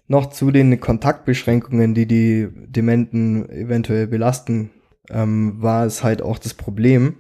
noch 0.08 0.30
zu 0.30 0.52
den 0.52 0.80
Kontaktbeschränkungen, 0.80 1.94
die 1.94 2.06
die 2.06 2.50
Dementen 2.68 3.50
eventuell 3.50 4.08
belasten, 4.08 4.72
ähm, 5.10 5.62
war 5.62 5.86
es 5.86 6.04
halt 6.04 6.22
auch 6.22 6.38
das 6.38 6.54
Problem, 6.54 7.16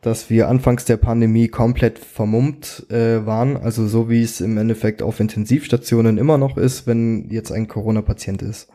dass 0.00 0.30
wir 0.30 0.48
anfangs 0.48 0.84
der 0.84 0.96
Pandemie 0.96 1.48
komplett 1.48 1.98
vermummt 1.98 2.86
äh, 2.90 3.24
waren, 3.24 3.56
also 3.56 3.86
so 3.86 4.10
wie 4.10 4.22
es 4.22 4.40
im 4.40 4.58
Endeffekt 4.58 5.02
auf 5.02 5.20
Intensivstationen 5.20 6.18
immer 6.18 6.38
noch 6.38 6.56
ist, 6.56 6.86
wenn 6.86 7.30
jetzt 7.30 7.52
ein 7.52 7.68
Corona-Patient 7.68 8.42
ist. 8.42 8.68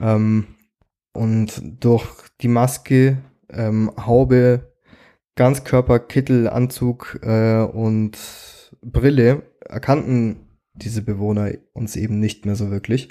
Ähm, 0.00 0.46
und 1.12 1.62
durch 1.80 2.06
die 2.40 2.48
Maske, 2.48 3.18
ähm, 3.50 3.90
Haube, 3.96 4.72
Ganzkörperkittel, 5.36 6.48
Anzug 6.48 7.18
äh, 7.22 7.62
und 7.62 8.18
Brille 8.82 9.42
erkannten 9.68 10.48
diese 10.74 11.02
Bewohner 11.02 11.52
uns 11.72 11.96
eben 11.96 12.20
nicht 12.20 12.46
mehr 12.46 12.56
so 12.56 12.70
wirklich. 12.70 13.08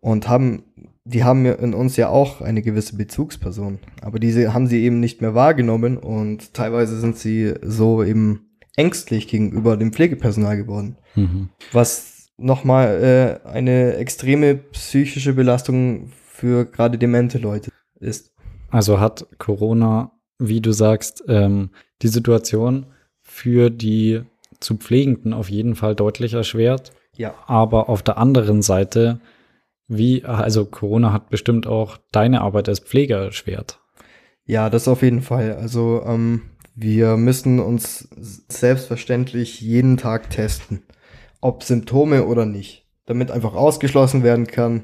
Und 0.00 0.28
haben 0.28 0.64
die 1.04 1.22
haben 1.22 1.44
in 1.44 1.74
uns 1.74 1.96
ja 1.96 2.08
auch 2.08 2.40
eine 2.40 2.62
gewisse 2.62 2.96
Bezugsperson, 2.96 3.78
aber 4.00 4.18
diese 4.18 4.54
haben 4.54 4.66
sie 4.66 4.82
eben 4.82 5.00
nicht 5.00 5.20
mehr 5.20 5.34
wahrgenommen 5.34 5.98
und 5.98 6.54
teilweise 6.54 6.98
sind 6.98 7.18
sie 7.18 7.54
so 7.62 8.02
eben 8.02 8.48
ängstlich 8.76 9.28
gegenüber 9.28 9.76
dem 9.76 9.92
Pflegepersonal 9.92 10.56
geworden, 10.56 10.96
Mhm. 11.14 11.50
was 11.72 12.30
nochmal 12.38 13.40
äh, 13.44 13.48
eine 13.48 13.94
extreme 13.96 14.56
psychische 14.56 15.34
Belastung 15.34 16.10
für 16.44 16.66
gerade 16.66 16.98
demente 16.98 17.38
Leute 17.38 17.70
ist. 18.00 18.30
Also 18.68 19.00
hat 19.00 19.26
Corona, 19.38 20.12
wie 20.38 20.60
du 20.60 20.72
sagst, 20.72 21.24
ähm, 21.26 21.70
die 22.02 22.08
Situation 22.08 22.84
für 23.22 23.70
die 23.70 24.20
zu 24.60 24.76
Pflegenden 24.76 25.32
auf 25.32 25.48
jeden 25.48 25.74
Fall 25.74 25.94
deutlich 25.94 26.34
erschwert. 26.34 26.92
Ja. 27.16 27.32
Aber 27.46 27.88
auf 27.88 28.02
der 28.02 28.18
anderen 28.18 28.60
Seite, 28.60 29.20
wie, 29.88 30.22
also 30.26 30.66
Corona 30.66 31.14
hat 31.14 31.30
bestimmt 31.30 31.66
auch 31.66 31.96
deine 32.12 32.42
Arbeit 32.42 32.68
als 32.68 32.80
Pfleger 32.80 33.24
erschwert. 33.24 33.80
Ja, 34.44 34.68
das 34.68 34.86
auf 34.86 35.00
jeden 35.00 35.22
Fall. 35.22 35.56
Also 35.56 36.02
ähm, 36.04 36.42
wir 36.74 37.16
müssen 37.16 37.58
uns 37.58 38.06
selbstverständlich 38.48 39.62
jeden 39.62 39.96
Tag 39.96 40.28
testen, 40.28 40.82
ob 41.40 41.62
Symptome 41.62 42.26
oder 42.26 42.44
nicht, 42.44 42.86
damit 43.06 43.30
einfach 43.30 43.54
ausgeschlossen 43.54 44.22
werden 44.22 44.46
kann, 44.46 44.82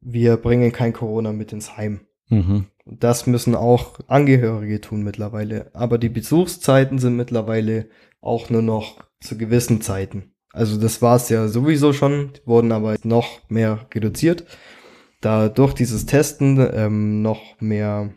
wir 0.00 0.36
bringen 0.36 0.72
kein 0.72 0.92
Corona 0.92 1.32
mit 1.32 1.52
ins 1.52 1.76
Heim. 1.76 2.00
Mhm. 2.28 2.66
Das 2.86 3.26
müssen 3.26 3.54
auch 3.54 4.00
Angehörige 4.08 4.80
tun 4.80 5.02
mittlerweile. 5.02 5.70
Aber 5.74 5.98
die 5.98 6.08
Besuchszeiten 6.08 6.98
sind 6.98 7.16
mittlerweile 7.16 7.88
auch 8.20 8.50
nur 8.50 8.62
noch 8.62 9.04
zu 9.20 9.36
gewissen 9.36 9.80
Zeiten. 9.80 10.34
Also 10.52 10.80
das 10.80 11.00
war 11.00 11.16
es 11.16 11.28
ja 11.28 11.46
sowieso 11.48 11.92
schon, 11.92 12.32
wurden 12.44 12.72
aber 12.72 12.96
noch 13.04 13.48
mehr 13.48 13.86
reduziert, 13.94 14.44
da 15.20 15.48
durch 15.48 15.74
dieses 15.74 16.06
Testen 16.06 16.58
ähm, 16.72 17.22
noch 17.22 17.60
mehr 17.60 18.12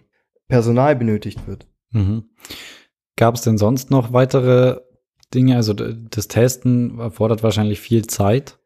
Personal 0.47 0.95
benötigt 0.95 1.47
wird. 1.47 1.67
Mhm. 1.91 2.29
Gab 3.15 3.35
es 3.35 3.41
denn 3.41 3.57
sonst 3.57 3.91
noch 3.91 4.13
weitere 4.13 4.79
Dinge? 5.33 5.55
Also 5.55 5.73
das 5.73 6.27
Testen 6.27 6.99
erfordert 6.99 7.43
wahrscheinlich 7.43 7.79
viel 7.79 8.07
Zeit. 8.07 8.59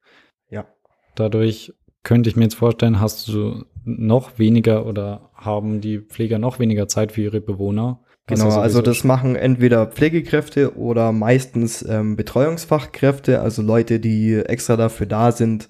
Ja. 0.49 0.67
Dadurch 1.15 1.73
könnte 2.07 2.29
ich 2.29 2.37
mir 2.37 2.43
jetzt 2.43 2.55
vorstellen, 2.55 3.01
hast 3.01 3.27
du 3.27 3.65
noch 3.83 4.39
weniger 4.39 4.85
oder 4.85 5.29
haben 5.33 5.81
die 5.81 5.99
Pfleger 5.99 6.39
noch 6.39 6.57
weniger 6.57 6.87
Zeit 6.87 7.11
für 7.11 7.21
ihre 7.21 7.41
Bewohner? 7.41 7.99
Genau, 8.27 8.49
also 8.57 8.81
das 8.81 9.03
machen 9.03 9.35
entweder 9.35 9.87
Pflegekräfte 9.87 10.77
oder 10.77 11.11
meistens 11.11 11.81
ähm, 11.81 12.15
Betreuungsfachkräfte, 12.15 13.41
also 13.41 13.61
Leute, 13.61 13.99
die 13.99 14.35
extra 14.35 14.77
dafür 14.77 15.05
da 15.05 15.33
sind, 15.33 15.67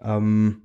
ähm, 0.00 0.62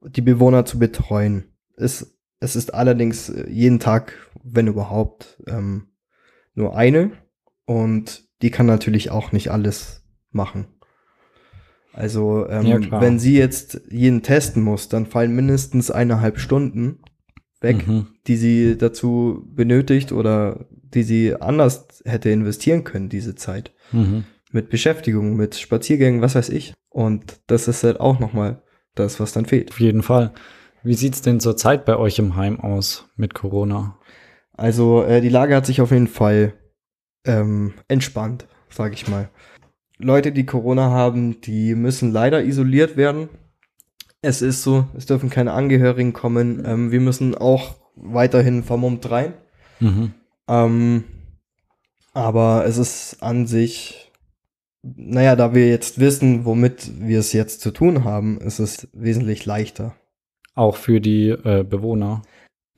die 0.00 0.22
Bewohner 0.22 0.64
zu 0.64 0.78
betreuen. 0.78 1.44
Es, 1.76 2.18
es 2.38 2.56
ist 2.56 2.72
allerdings 2.72 3.28
äh, 3.28 3.46
jeden 3.50 3.78
Tag, 3.78 4.14
wenn 4.42 4.68
überhaupt, 4.68 5.42
ähm, 5.48 5.88
nur 6.54 6.74
eine 6.74 7.10
und 7.66 8.24
die 8.40 8.50
kann 8.50 8.64
natürlich 8.64 9.10
auch 9.10 9.32
nicht 9.32 9.50
alles 9.50 10.02
machen. 10.30 10.66
Also 12.00 12.48
ähm, 12.48 12.66
Ja, 12.66 13.00
wenn 13.00 13.18
sie 13.18 13.36
jetzt 13.36 13.82
jeden 13.90 14.22
testen 14.22 14.62
muss, 14.62 14.88
dann 14.88 15.06
fallen 15.06 15.34
mindestens 15.34 15.90
eineinhalb 15.90 16.38
Stunden 16.38 17.00
weg 17.60 17.86
Mhm. 17.86 18.06
die 18.26 18.36
sie 18.36 18.78
dazu 18.78 19.46
benötigt 19.54 20.12
oder 20.12 20.64
die 20.94 21.02
sie 21.02 21.34
anders 21.34 22.02
hätte 22.06 22.30
investieren 22.30 22.84
können, 22.84 23.10
diese 23.10 23.34
Zeit. 23.34 23.72
Mhm. 23.92 24.24
Mit 24.50 24.70
Beschäftigung, 24.70 25.36
mit 25.36 25.54
Spaziergängen, 25.56 26.22
was 26.22 26.34
weiß 26.34 26.48
ich. 26.48 26.72
Und 26.88 27.40
das 27.48 27.68
ist 27.68 27.84
halt 27.84 28.00
auch 28.00 28.18
nochmal 28.18 28.62
das, 28.94 29.20
was 29.20 29.32
dann 29.32 29.44
fehlt. 29.44 29.70
Auf 29.70 29.80
jeden 29.80 30.02
Fall. 30.02 30.32
Wie 30.82 30.94
sieht's 30.94 31.20
denn 31.20 31.38
zurzeit 31.38 31.84
bei 31.84 31.96
euch 31.98 32.18
im 32.18 32.34
Heim 32.34 32.58
aus 32.60 33.08
mit 33.16 33.34
Corona? 33.34 33.98
Also 34.56 35.04
äh, 35.04 35.20
die 35.20 35.28
Lage 35.28 35.54
hat 35.54 35.66
sich 35.66 35.80
auf 35.82 35.90
jeden 35.90 36.08
Fall 36.08 36.54
ähm, 37.26 37.74
entspannt, 37.88 38.46
sage 38.70 38.94
ich 38.94 39.06
mal. 39.06 39.28
Leute, 40.00 40.32
die 40.32 40.46
Corona 40.46 40.90
haben, 40.90 41.40
die 41.42 41.74
müssen 41.74 42.10
leider 42.10 42.42
isoliert 42.42 42.96
werden. 42.96 43.28
Es 44.22 44.42
ist 44.42 44.62
so, 44.62 44.86
es 44.96 45.06
dürfen 45.06 45.30
keine 45.30 45.52
Angehörigen 45.52 46.12
kommen. 46.12 46.62
Ähm, 46.64 46.90
wir 46.90 47.00
müssen 47.00 47.34
auch 47.34 47.76
weiterhin 47.96 48.62
vermummt 48.62 49.10
rein. 49.10 49.34
Mhm. 49.78 50.14
Ähm, 50.48 51.04
aber 52.12 52.64
es 52.66 52.78
ist 52.78 53.22
an 53.22 53.46
sich, 53.46 54.10
naja, 54.82 55.36
da 55.36 55.54
wir 55.54 55.68
jetzt 55.68 56.00
wissen, 56.00 56.44
womit 56.44 56.90
wir 57.00 57.18
es 57.18 57.32
jetzt 57.32 57.60
zu 57.60 57.70
tun 57.70 58.04
haben, 58.04 58.38
ist 58.40 58.58
es 58.58 58.88
wesentlich 58.92 59.46
leichter. 59.46 59.94
Auch 60.54 60.76
für 60.76 61.00
die 61.00 61.28
äh, 61.28 61.62
Bewohner. 61.62 62.22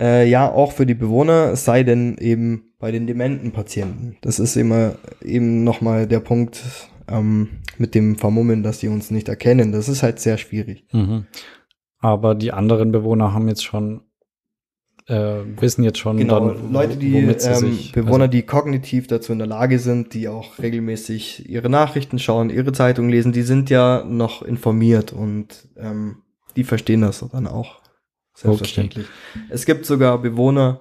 Äh, 0.00 0.28
ja, 0.28 0.50
auch 0.50 0.72
für 0.72 0.86
die 0.86 0.94
Bewohner, 0.94 1.52
es 1.52 1.64
sei 1.64 1.84
denn 1.84 2.18
eben 2.18 2.72
bei 2.78 2.90
den 2.90 3.06
dementen 3.06 3.52
Patienten. 3.52 4.16
Das 4.22 4.38
ist 4.40 4.56
immer 4.56 4.96
eben 5.22 5.62
nochmal 5.64 6.08
der 6.08 6.20
Punkt 6.20 6.60
ähm, 7.08 7.48
mit 7.78 7.94
dem 7.94 8.16
Vermummen, 8.16 8.62
dass 8.62 8.78
die 8.78 8.88
uns 8.88 9.10
nicht 9.10 9.28
erkennen. 9.28 9.72
Das 9.72 9.88
ist 9.88 10.02
halt 10.02 10.20
sehr 10.20 10.38
schwierig. 10.38 10.84
Mhm. 10.92 11.26
Aber 11.98 12.34
die 12.34 12.52
anderen 12.52 12.92
Bewohner 12.92 13.32
haben 13.32 13.48
jetzt 13.48 13.64
schon, 13.64 14.02
äh, 15.06 15.40
wissen 15.60 15.84
jetzt 15.84 15.98
schon 15.98 16.16
Genau, 16.16 16.48
dann, 16.48 16.72
Leute, 16.72 16.96
die 16.96 17.10
sie 17.10 17.48
ähm, 17.48 17.58
sich, 17.58 17.92
Bewohner, 17.92 18.24
also, 18.24 18.32
die 18.32 18.42
kognitiv 18.42 19.06
dazu 19.06 19.32
in 19.32 19.38
der 19.38 19.46
Lage 19.46 19.78
sind, 19.78 20.14
die 20.14 20.28
auch 20.28 20.58
regelmäßig 20.58 21.48
ihre 21.48 21.70
Nachrichten 21.70 22.18
schauen, 22.18 22.50
ihre 22.50 22.72
Zeitung 22.72 23.08
lesen, 23.08 23.32
die 23.32 23.42
sind 23.42 23.70
ja 23.70 24.04
noch 24.04 24.42
informiert 24.42 25.12
und 25.12 25.68
ähm, 25.76 26.22
die 26.56 26.64
verstehen 26.64 27.02
das 27.02 27.24
dann 27.32 27.46
auch. 27.46 27.80
Selbstverständlich. 28.34 29.06
Okay. 29.06 29.44
Es 29.50 29.66
gibt 29.66 29.86
sogar 29.86 30.18
Bewohner, 30.18 30.80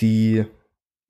die 0.00 0.44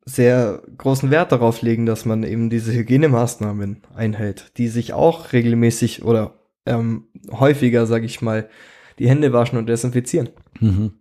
sehr 0.08 0.62
großen 0.78 1.10
Wert 1.10 1.32
darauf 1.32 1.60
legen, 1.60 1.84
dass 1.84 2.06
man 2.06 2.22
eben 2.22 2.48
diese 2.48 2.72
Hygienemaßnahmen 2.72 3.82
einhält, 3.94 4.52
die 4.56 4.68
sich 4.68 4.94
auch 4.94 5.32
regelmäßig 5.32 6.02
oder 6.02 6.34
ähm, 6.64 7.08
häufiger, 7.30 7.86
sage 7.86 8.06
ich 8.06 8.22
mal, 8.22 8.48
die 8.98 9.08
Hände 9.08 9.32
waschen 9.32 9.58
und 9.58 9.68
desinfizieren. 9.68 10.30
Mhm. 10.60 10.92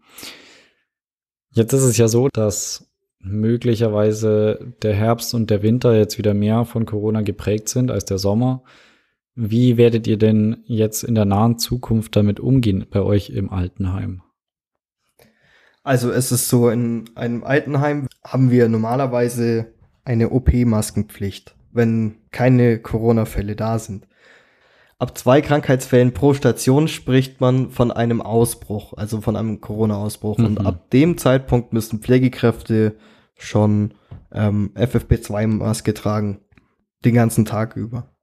Jetzt 1.52 1.74
ist 1.74 1.84
es 1.84 1.98
ja 1.98 2.08
so, 2.08 2.28
dass 2.32 2.92
möglicherweise 3.20 4.74
der 4.82 4.94
Herbst 4.94 5.34
und 5.34 5.50
der 5.50 5.64
Winter 5.64 5.96
jetzt 5.96 6.18
wieder 6.18 6.34
mehr 6.34 6.66
von 6.66 6.86
Corona 6.86 7.22
geprägt 7.22 7.70
sind 7.70 7.90
als 7.90 8.06
der 8.06 8.18
Sommer. 8.18 8.64
Wie 9.36 9.78
werdet 9.78 10.06
ihr 10.06 10.18
denn 10.18 10.64
jetzt 10.66 11.04
in 11.04 11.16
der 11.16 11.26
nahen 11.26 11.58
Zukunft 11.58 12.16
damit 12.16 12.40
umgehen 12.40 12.86
bei 12.90 13.02
euch 13.02 13.30
im 13.30 13.50
Altenheim? 13.50 14.22
Also 15.88 16.12
es 16.12 16.34
ist 16.34 16.50
so, 16.50 16.70
in 16.70 17.10
einem 17.16 17.46
Altenheim 17.46 18.10
haben 18.22 18.52
wir 18.52 18.68
normalerweise 18.68 19.68
eine 20.04 20.32
OP-Maskenpflicht, 20.32 21.56
wenn 21.72 22.16
keine 22.32 22.80
Corona-Fälle 22.80 23.56
da 23.56 23.80
sind. 23.80 24.06
Ab 25.00 25.18
zwei 25.18 25.40
Krankheitsfällen 25.40 26.14
pro 26.14 26.34
Station 26.34 26.90
spricht 26.90 27.40
man 27.40 27.72
von 27.72 27.94
einem 27.94 28.22
Ausbruch, 28.22 28.96
also 28.98 29.22
von 29.22 29.38
einem 29.38 29.62
Corona-Ausbruch. 29.62 30.40
Mhm. 30.40 30.46
Und 30.46 30.66
ab 30.66 30.90
dem 30.90 31.18
Zeitpunkt 31.18 31.72
müssen 31.72 32.02
Pflegekräfte 32.02 32.98
schon 33.38 33.94
ähm, 34.34 34.72
FFP2-Maske 34.76 35.94
tragen, 35.94 36.42
den 37.06 37.16
ganzen 37.16 37.46
Tag 37.46 37.78
über. 37.78 38.14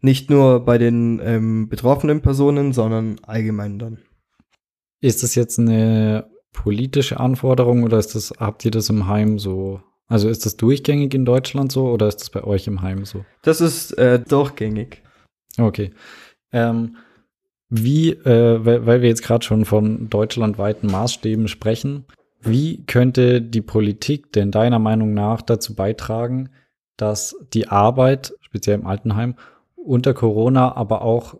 Nicht 0.00 0.30
nur 0.30 0.64
bei 0.64 0.78
den 0.78 1.20
ähm, 1.22 1.68
betroffenen 1.68 2.22
Personen, 2.22 2.72
sondern 2.72 3.16
allgemein 3.24 3.78
dann. 3.78 3.98
Ist 5.02 5.22
das 5.22 5.34
jetzt 5.34 5.58
eine 5.58 6.32
politische 6.54 7.20
Anforderung 7.20 7.82
oder 7.82 7.98
ist 7.98 8.14
das, 8.14 8.32
habt 8.38 8.64
ihr 8.64 8.70
das 8.70 8.88
im 8.88 9.06
Heim 9.06 9.38
so? 9.38 9.82
Also 10.06 10.30
ist 10.30 10.46
das 10.46 10.56
durchgängig 10.56 11.12
in 11.12 11.26
Deutschland 11.26 11.70
so 11.70 11.88
oder 11.88 12.08
ist 12.08 12.16
das 12.16 12.30
bei 12.30 12.42
euch 12.42 12.66
im 12.66 12.80
Heim 12.80 13.04
so? 13.04 13.26
Das 13.42 13.60
ist 13.60 13.92
äh, 13.98 14.18
durchgängig. 14.18 15.02
Okay. 15.58 15.90
Ähm, 16.52 16.96
wie, 17.68 18.10
äh, 18.10 18.64
weil 18.64 19.02
wir 19.02 19.08
jetzt 19.08 19.22
gerade 19.22 19.44
schon 19.44 19.64
von 19.64 20.08
deutschlandweiten 20.08 20.90
Maßstäben 20.90 21.48
sprechen, 21.48 22.04
wie 22.40 22.84
könnte 22.86 23.42
die 23.42 23.62
Politik 23.62 24.32
denn 24.32 24.50
deiner 24.50 24.78
Meinung 24.78 25.14
nach 25.14 25.42
dazu 25.42 25.74
beitragen, 25.74 26.50
dass 26.96 27.34
die 27.52 27.68
Arbeit, 27.68 28.34
speziell 28.40 28.78
im 28.78 28.86
Altenheim, 28.86 29.34
unter 29.74 30.14
Corona, 30.14 30.76
aber 30.76 31.02
auch 31.02 31.36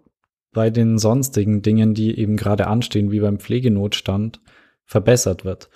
bei 0.53 0.71
den 0.71 0.99
sonstigen 0.99 1.63
Dingen, 1.63 1.95
die 1.95 2.19
eben 2.19 2.37
gerade 2.37 2.67
anstehen, 2.67 3.11
wie 3.11 3.21
beim 3.21 3.39
Pflegenotstand, 3.39 4.41
verbessert 4.87 5.45
wird. 5.45 5.71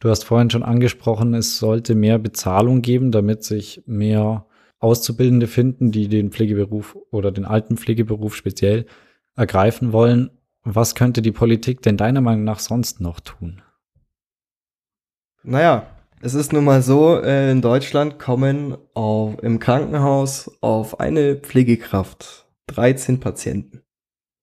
Du 0.00 0.10
hast 0.10 0.24
vorhin 0.24 0.50
schon 0.50 0.62
angesprochen, 0.62 1.34
es 1.34 1.58
sollte 1.58 1.94
mehr 1.94 2.18
Bezahlung 2.18 2.82
geben, 2.82 3.10
damit 3.12 3.44
sich 3.44 3.82
mehr 3.86 4.46
Auszubildende 4.78 5.46
finden, 5.46 5.92
die 5.92 6.08
den 6.08 6.30
Pflegeberuf 6.30 6.96
oder 7.10 7.32
den 7.32 7.44
alten 7.46 7.76
Pflegeberuf 7.76 8.36
speziell 8.36 8.86
ergreifen 9.34 9.92
wollen. 9.92 10.30
Was 10.62 10.94
könnte 10.94 11.22
die 11.22 11.32
Politik 11.32 11.82
denn 11.82 11.96
deiner 11.96 12.20
Meinung 12.20 12.44
nach 12.44 12.58
sonst 12.58 13.00
noch 13.00 13.20
tun? 13.20 13.62
Naja, 15.42 15.86
es 16.20 16.34
ist 16.34 16.52
nun 16.52 16.64
mal 16.64 16.80
so, 16.82 17.20
äh, 17.20 17.50
in 17.50 17.60
Deutschland 17.60 18.18
kommen 18.18 18.76
auf, 18.94 19.42
im 19.42 19.58
Krankenhaus 19.58 20.50
auf 20.62 21.00
eine 21.00 21.36
Pflegekraft 21.36 22.46
13 22.68 23.20
Patienten. 23.20 23.82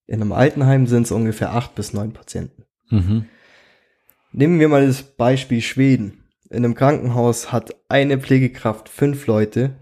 In 0.06 0.20
einem 0.20 0.32
Altenheim 0.32 0.86
sind 0.86 1.04
es 1.04 1.12
ungefähr 1.12 1.54
8 1.54 1.74
bis 1.74 1.92
9 1.92 2.12
Patienten. 2.12 2.64
Mhm. 2.90 3.26
Nehmen 4.32 4.58
wir 4.58 4.68
mal 4.68 4.86
das 4.86 5.02
Beispiel 5.02 5.60
Schweden. 5.60 6.24
In 6.48 6.64
einem 6.64 6.74
Krankenhaus 6.74 7.52
hat 7.52 7.76
eine 7.88 8.18
Pflegekraft 8.18 8.88
fünf 8.88 9.26
Leute, 9.26 9.76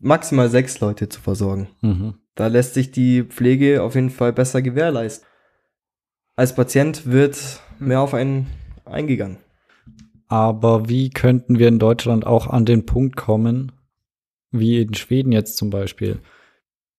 maximal 0.00 0.50
sechs 0.50 0.80
Leute 0.80 1.08
zu 1.08 1.20
versorgen. 1.20 1.68
Mhm. 1.82 2.14
Da 2.34 2.48
lässt 2.48 2.74
sich 2.74 2.90
die 2.90 3.22
Pflege 3.22 3.82
auf 3.82 3.94
jeden 3.94 4.10
Fall 4.10 4.32
besser 4.32 4.60
gewährleisten. 4.60 5.26
Als 6.34 6.54
Patient 6.54 7.06
wird 7.06 7.60
mehr 7.78 8.00
auf 8.00 8.12
einen 8.12 8.46
eingegangen. 8.84 9.38
Aber 10.28 10.88
wie 10.88 11.10
könnten 11.10 11.58
wir 11.58 11.68
in 11.68 11.78
Deutschland 11.78 12.26
auch 12.26 12.48
an 12.48 12.64
den 12.64 12.86
Punkt 12.86 13.16
kommen, 13.16 13.72
wie 14.50 14.82
in 14.82 14.94
Schweden 14.94 15.30
jetzt 15.30 15.56
zum 15.56 15.70
Beispiel? 15.70 16.18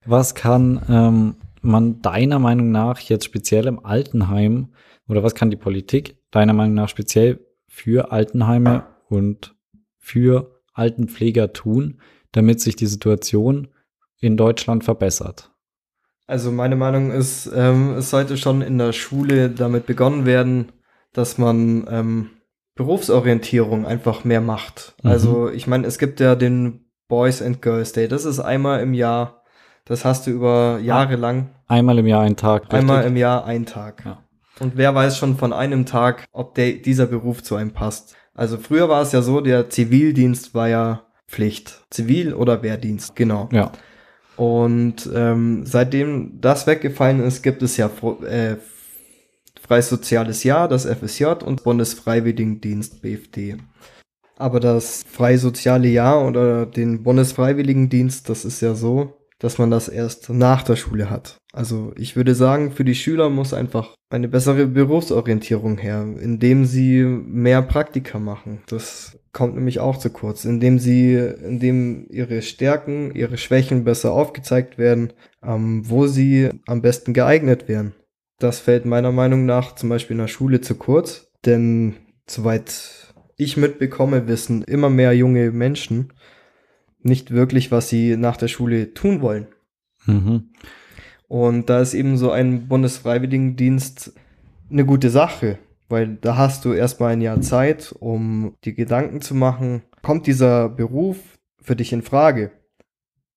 Was 0.06 0.36
kann 0.36 0.82
ähm, 0.89 1.36
man 1.62 2.02
deiner 2.02 2.39
Meinung 2.39 2.71
nach 2.71 3.00
jetzt 3.00 3.26
speziell 3.26 3.67
im 3.67 3.86
Altenheim 3.86 4.69
oder 5.08 5.23
was 5.23 5.36
kann 5.36 5.52
die 5.52 5.58
Politik 5.58 6.16
deiner 6.31 6.53
Meinung 6.53 6.73
nach 6.73 6.89
speziell 6.89 7.39
für 7.67 8.11
Altenheime 8.11 8.85
und 9.09 9.55
für 9.97 10.61
Altenpfleger 10.73 11.53
tun, 11.53 11.99
damit 12.31 12.61
sich 12.61 12.75
die 12.75 12.85
Situation 12.85 13.69
in 14.19 14.37
Deutschland 14.37 14.83
verbessert? 14.83 15.51
Also 16.27 16.51
meine 16.51 16.75
Meinung 16.75 17.11
ist, 17.11 17.49
ähm, 17.55 17.95
es 17.95 18.09
sollte 18.09 18.37
schon 18.37 18.61
in 18.61 18.77
der 18.77 18.91
Schule 18.91 19.49
damit 19.49 19.85
begonnen 19.85 20.25
werden, 20.25 20.73
dass 21.13 21.37
man 21.37 21.87
ähm, 21.89 22.29
Berufsorientierung 22.75 23.85
einfach 23.85 24.23
mehr 24.23 24.41
macht. 24.41 24.95
Mhm. 25.03 25.09
Also 25.09 25.49
ich 25.49 25.67
meine, 25.67 25.87
es 25.87 25.97
gibt 25.97 26.19
ja 26.19 26.35
den 26.35 26.85
Boys 27.07 27.41
and 27.41 27.61
Girls 27.61 27.93
Day. 27.93 28.07
Das 28.07 28.25
ist 28.25 28.39
einmal 28.39 28.81
im 28.81 28.93
Jahr. 28.93 29.43
Das 29.85 30.03
hast 30.03 30.27
du 30.27 30.31
über 30.31 30.79
Jahre 30.79 31.15
lang. 31.15 31.49
Einmal 31.67 31.97
im 31.97 32.07
Jahr 32.07 32.23
ein 32.23 32.35
Tag. 32.35 32.63
Richtig? 32.63 32.79
Einmal 32.79 33.05
im 33.05 33.15
Jahr 33.15 33.45
ein 33.45 33.65
Tag. 33.65 34.03
Ja. 34.05 34.23
Und 34.60 34.78
wer 34.78 34.96
weiß 34.96 35.17
schon 35.17 35.38
von 35.38 35.54
einem 35.54 35.86
Tag, 35.86 36.26
ob 36.32 36.56
der, 36.56 36.74
dieser 36.74 37.06
Beruf 37.06 37.43
zu 37.43 37.56
einem 37.56 37.72
passt. 37.72 38.15
Also 38.34 38.58
früher 38.58 38.89
war 38.89 39.02
es 39.02 39.12
ja 39.12 39.22
so, 39.22 39.41
der 39.41 39.70
Zivildienst 39.70 40.54
war 40.54 40.67
ja 40.67 41.04
Pflicht. 41.28 41.86
Zivil- 41.89 42.34
oder 42.34 42.63
Wehrdienst, 42.63 43.15
genau. 43.15 43.50
Ja. 43.52 43.72
Und 44.36 45.10
ähm, 45.13 45.65
seitdem 45.65 46.39
das 46.39 46.67
weggefallen 46.67 47.20
ist, 47.22 47.41
gibt 47.41 47.63
es 47.63 47.78
ja 47.78 47.89
äh, 48.28 48.58
Freies 49.60 49.89
Soziales 49.89 50.43
Jahr, 50.43 50.67
das 50.67 50.86
FSJ 50.86 51.26
und 51.43 51.63
Bundesfreiwilligendienst 51.63 53.02
BFD. 53.02 53.58
Aber 54.38 54.60
das 54.60 55.04
Freie 55.10 55.39
Soziale 55.39 55.88
Jahr 55.88 56.26
oder 56.26 56.67
den 56.67 57.02
Bundesfreiwilligendienst, 57.02 58.30
das 58.30 58.46
ist 58.46 58.62
ja 58.62 58.76
so, 58.76 59.16
dass 59.39 59.58
man 59.58 59.69
das 59.69 59.88
erst 59.88 60.30
nach 60.30 60.63
der 60.63 60.76
Schule 60.76 61.10
hat. 61.10 61.38
Also 61.54 61.93
ich 61.95 62.15
würde 62.15 62.36
sagen, 62.36 62.71
für 62.71 62.84
die 62.84 62.95
Schüler 62.95 63.30
muss 63.30 63.54
einfach 63.54 63.95
eine 64.10 64.28
bessere 64.28 64.67
Berufsorientierung 64.67 65.78
her, 65.78 66.02
indem 66.19 66.65
sie 66.65 67.04
mehr 67.04 67.62
Praktika 67.62 68.19
machen. 68.19 68.62
Das 68.67 69.17
kommt 69.34 69.56
nämlich 69.56 69.80
auch 69.80 69.97
zu 69.97 70.10
kurz, 70.10 70.45
indem 70.45 70.80
sie, 70.80 71.13
indem 71.13 72.08
ihre 72.10 72.41
Stärken, 72.41 73.13
ihre 73.13 73.38
Schwächen 73.38 73.84
besser 73.84 74.12
aufgezeigt 74.12 74.78
werden, 74.78 75.13
ähm, 75.43 75.84
wo 75.88 76.08
sie 76.08 76.50
am 76.65 76.82
besten 76.82 77.13
geeignet 77.13 77.67
wären. 77.67 77.93
Das 78.39 78.60
fällt 78.60 78.86
meiner 78.86 79.12
Meinung 79.12 79.45
nach 79.45 79.76
zum 79.76 79.89
Beispiel 79.89 80.15
in 80.15 80.21
der 80.21 80.28
Schule 80.28 80.62
zu 80.62 80.76
kurz, 80.76 81.28
denn 81.45 81.95
soweit 82.28 83.13
ich 83.36 83.58
mitbekomme, 83.58 84.28
wissen 84.28 84.63
immer 84.63 84.89
mehr 84.89 85.13
junge 85.13 85.52
Menschen, 85.52 86.13
nicht 87.01 87.31
wirklich, 87.31 87.71
was 87.71 87.89
sie 87.89 88.17
nach 88.17 88.38
der 88.38 88.47
Schule 88.47 88.93
tun 88.93 89.21
wollen. 89.21 89.47
Mhm. 90.05 90.49
Und 91.27 91.69
da 91.69 91.81
ist 91.81 91.93
eben 91.93 92.17
so 92.17 92.31
ein 92.31 92.67
Bundesfreiwilligendienst 92.67 94.13
eine 94.69 94.86
gute 94.86 95.10
Sache, 95.10 95.60
weil 95.89 96.17
da 96.21 96.38
hast 96.38 96.65
du 96.65 96.73
erstmal 96.73 97.13
ein 97.13 97.21
Jahr 97.21 97.41
Zeit, 97.41 97.93
um 97.99 98.55
die 98.63 98.73
Gedanken 98.73 99.21
zu 99.21 99.36
machen, 99.36 99.83
kommt 100.01 100.27
dieser 100.27 100.69
Beruf 100.69 101.17
für 101.62 101.75
dich 101.75 101.93
in 101.93 102.01
Frage? 102.01 102.51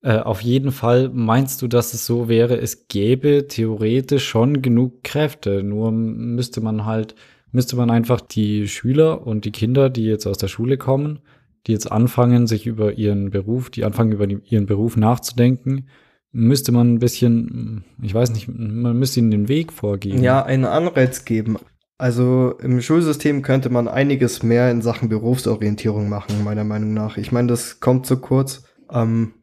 Äh, 0.03 0.19
auf 0.19 0.41
jeden 0.41 0.73
Fall 0.73 1.11
meinst 1.13 1.61
du, 1.63 1.69
dass 1.69 1.93
es 1.93 2.07
so 2.07 2.29
wäre, 2.29 2.57
es 2.57 2.89
gäbe 2.89 3.49
theoretisch 3.49 4.27
schon 4.27 4.63
genug 4.63 5.03
Kräfte, 5.05 5.63
nur 5.63 5.93
müsste 5.93 6.61
man 6.61 6.87
halt, 6.87 7.15
müsste 7.53 7.77
man 7.77 7.91
einfach 7.91 8.21
die 8.21 8.67
Schüler 8.67 9.27
und 9.27 9.45
die 9.45 9.53
Kinder, 9.53 9.91
die 9.91 10.05
jetzt 10.05 10.27
aus 10.27 10.39
der 10.39 10.49
Schule 10.49 10.79
kommen, 10.79 11.21
die 11.67 11.73
jetzt 11.73 11.91
anfangen, 11.91 12.47
sich 12.47 12.67
über 12.67 12.95
ihren 12.95 13.31
Beruf, 13.31 13.71
die 13.71 13.85
anfangen, 13.85 14.13
über 14.13 14.27
ihren 14.29 14.67
Beruf 14.67 14.97
nachzudenken, 14.97 15.89
müsste 16.33 16.73
man 16.73 16.95
ein 16.95 16.99
bisschen, 16.99 17.85
ich 18.03 18.15
weiß 18.15 18.31
nicht, 18.33 18.49
man 18.49 18.99
müsste 18.99 19.21
ihnen 19.21 19.31
den 19.31 19.49
Weg 19.49 19.73
vorgeben. 19.73 20.23
Ja, 20.23 20.43
einen 20.45 20.65
Anreiz 20.65 21.25
geben. 21.25 21.59
Also 21.99 22.55
im 22.63 22.81
Schulsystem 22.81 23.43
könnte 23.43 23.69
man 23.69 23.87
einiges 23.87 24.43
mehr 24.43 24.71
in 24.71 24.81
Sachen 24.81 25.11
Berufsorientierung 25.11 26.09
machen, 26.09 26.45
meiner 26.45 26.65
Meinung 26.65 26.95
nach. 26.95 27.19
Ich 27.19 27.31
meine, 27.31 27.49
das 27.49 27.81
kommt 27.81 28.07
zu 28.07 28.21
kurz. 28.21 28.65
Ähm, 28.91 29.35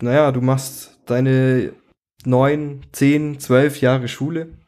naja, 0.00 0.30
du 0.32 0.42
machst 0.42 0.98
deine 1.06 1.72
neun, 2.26 2.82
zehn, 2.92 3.38
zwölf 3.38 3.80
Jahre 3.80 4.08
Schule, 4.08 4.58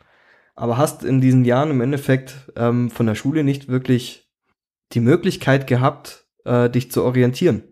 aber 0.55 0.79
hast 0.79 1.05
in 1.05 1.21
diesen 1.21 1.45
Jahren 1.45 1.71
im 1.71 1.81
Endeffekt 1.81 2.51
ähm, 2.57 2.91
von 2.91 3.07
der 3.07 3.15
Schule 3.15 3.45
nicht 3.45 3.69
wirklich 3.69 4.31
die 4.93 5.01
Möglichkeit 5.01 5.67
gehabt, 5.67 6.24
äh, 6.45 6.69
dich 6.71 6.91
zu 6.91 7.03
orientieren. 7.03 7.63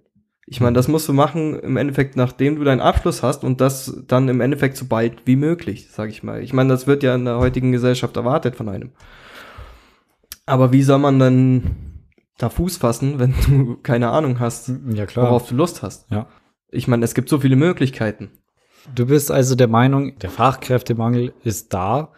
Ich 0.47 0.61
meine, 0.61 0.75
das 0.75 0.89
musst 0.89 1.09
du 1.09 1.13
machen 1.13 1.59
im 1.61 1.77
Endeffekt, 1.77 2.17
nachdem 2.17 2.57
du 2.57 2.65
deinen 2.65 2.81
Abschluss 2.81 3.23
hast 3.23 3.45
und 3.45 3.61
das 3.61 4.03
dann 4.09 4.29
im 4.29 4.41
Endeffekt 4.41 4.77
so 4.77 4.87
bald 4.87 5.23
wie 5.25 5.37
möglich, 5.37 5.89
sag 5.91 6.11
ich 6.11 6.23
mal. 6.23 6.43
Ich 6.43 6.53
meine, 6.53 6.69
das 6.71 6.87
wird 6.87 7.03
ja 7.03 7.15
in 7.15 7.25
der 7.25 7.39
heutigen 7.39 7.73
Gesellschaft 7.73 8.17
erwartet 8.17 8.57
von 8.57 8.69
einem. 8.69 8.91
Aber 10.47 10.73
wie 10.73 10.83
soll 10.83 10.99
man 10.99 11.19
dann 11.19 11.77
da 12.39 12.49
Fuß 12.51 12.79
fassen, 12.79 13.19
wenn 13.19 13.35
du 13.47 13.77
keine 13.83 14.11
Ahnung 14.11 14.41
hast, 14.41 14.73
Ja, 14.93 15.07
klar. 15.07 15.27
worauf 15.27 15.49
du 15.49 15.55
Lust 15.55 15.83
hast? 15.83 16.11
Ja. 16.11 16.27
Ich 16.69 16.89
meine, 16.89 17.05
es 17.05 17.15
gibt 17.15 17.29
so 17.29 17.39
viele 17.39 17.57
Möglichkeiten. 17.57 18.31
Du 18.95 19.07
bist 19.07 19.31
also 19.31 19.55
der 19.55 19.69
Meinung, 19.69 20.19
der 20.19 20.31
Fachkräftemangel 20.31 21.33
ist 21.45 21.73
da, 21.73 22.13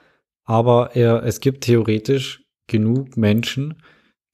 aber 0.44 0.90
er, 0.96 1.22
es 1.24 1.40
gibt 1.40 1.64
theoretisch 1.64 2.44
genug 2.68 3.18
Menschen, 3.18 3.82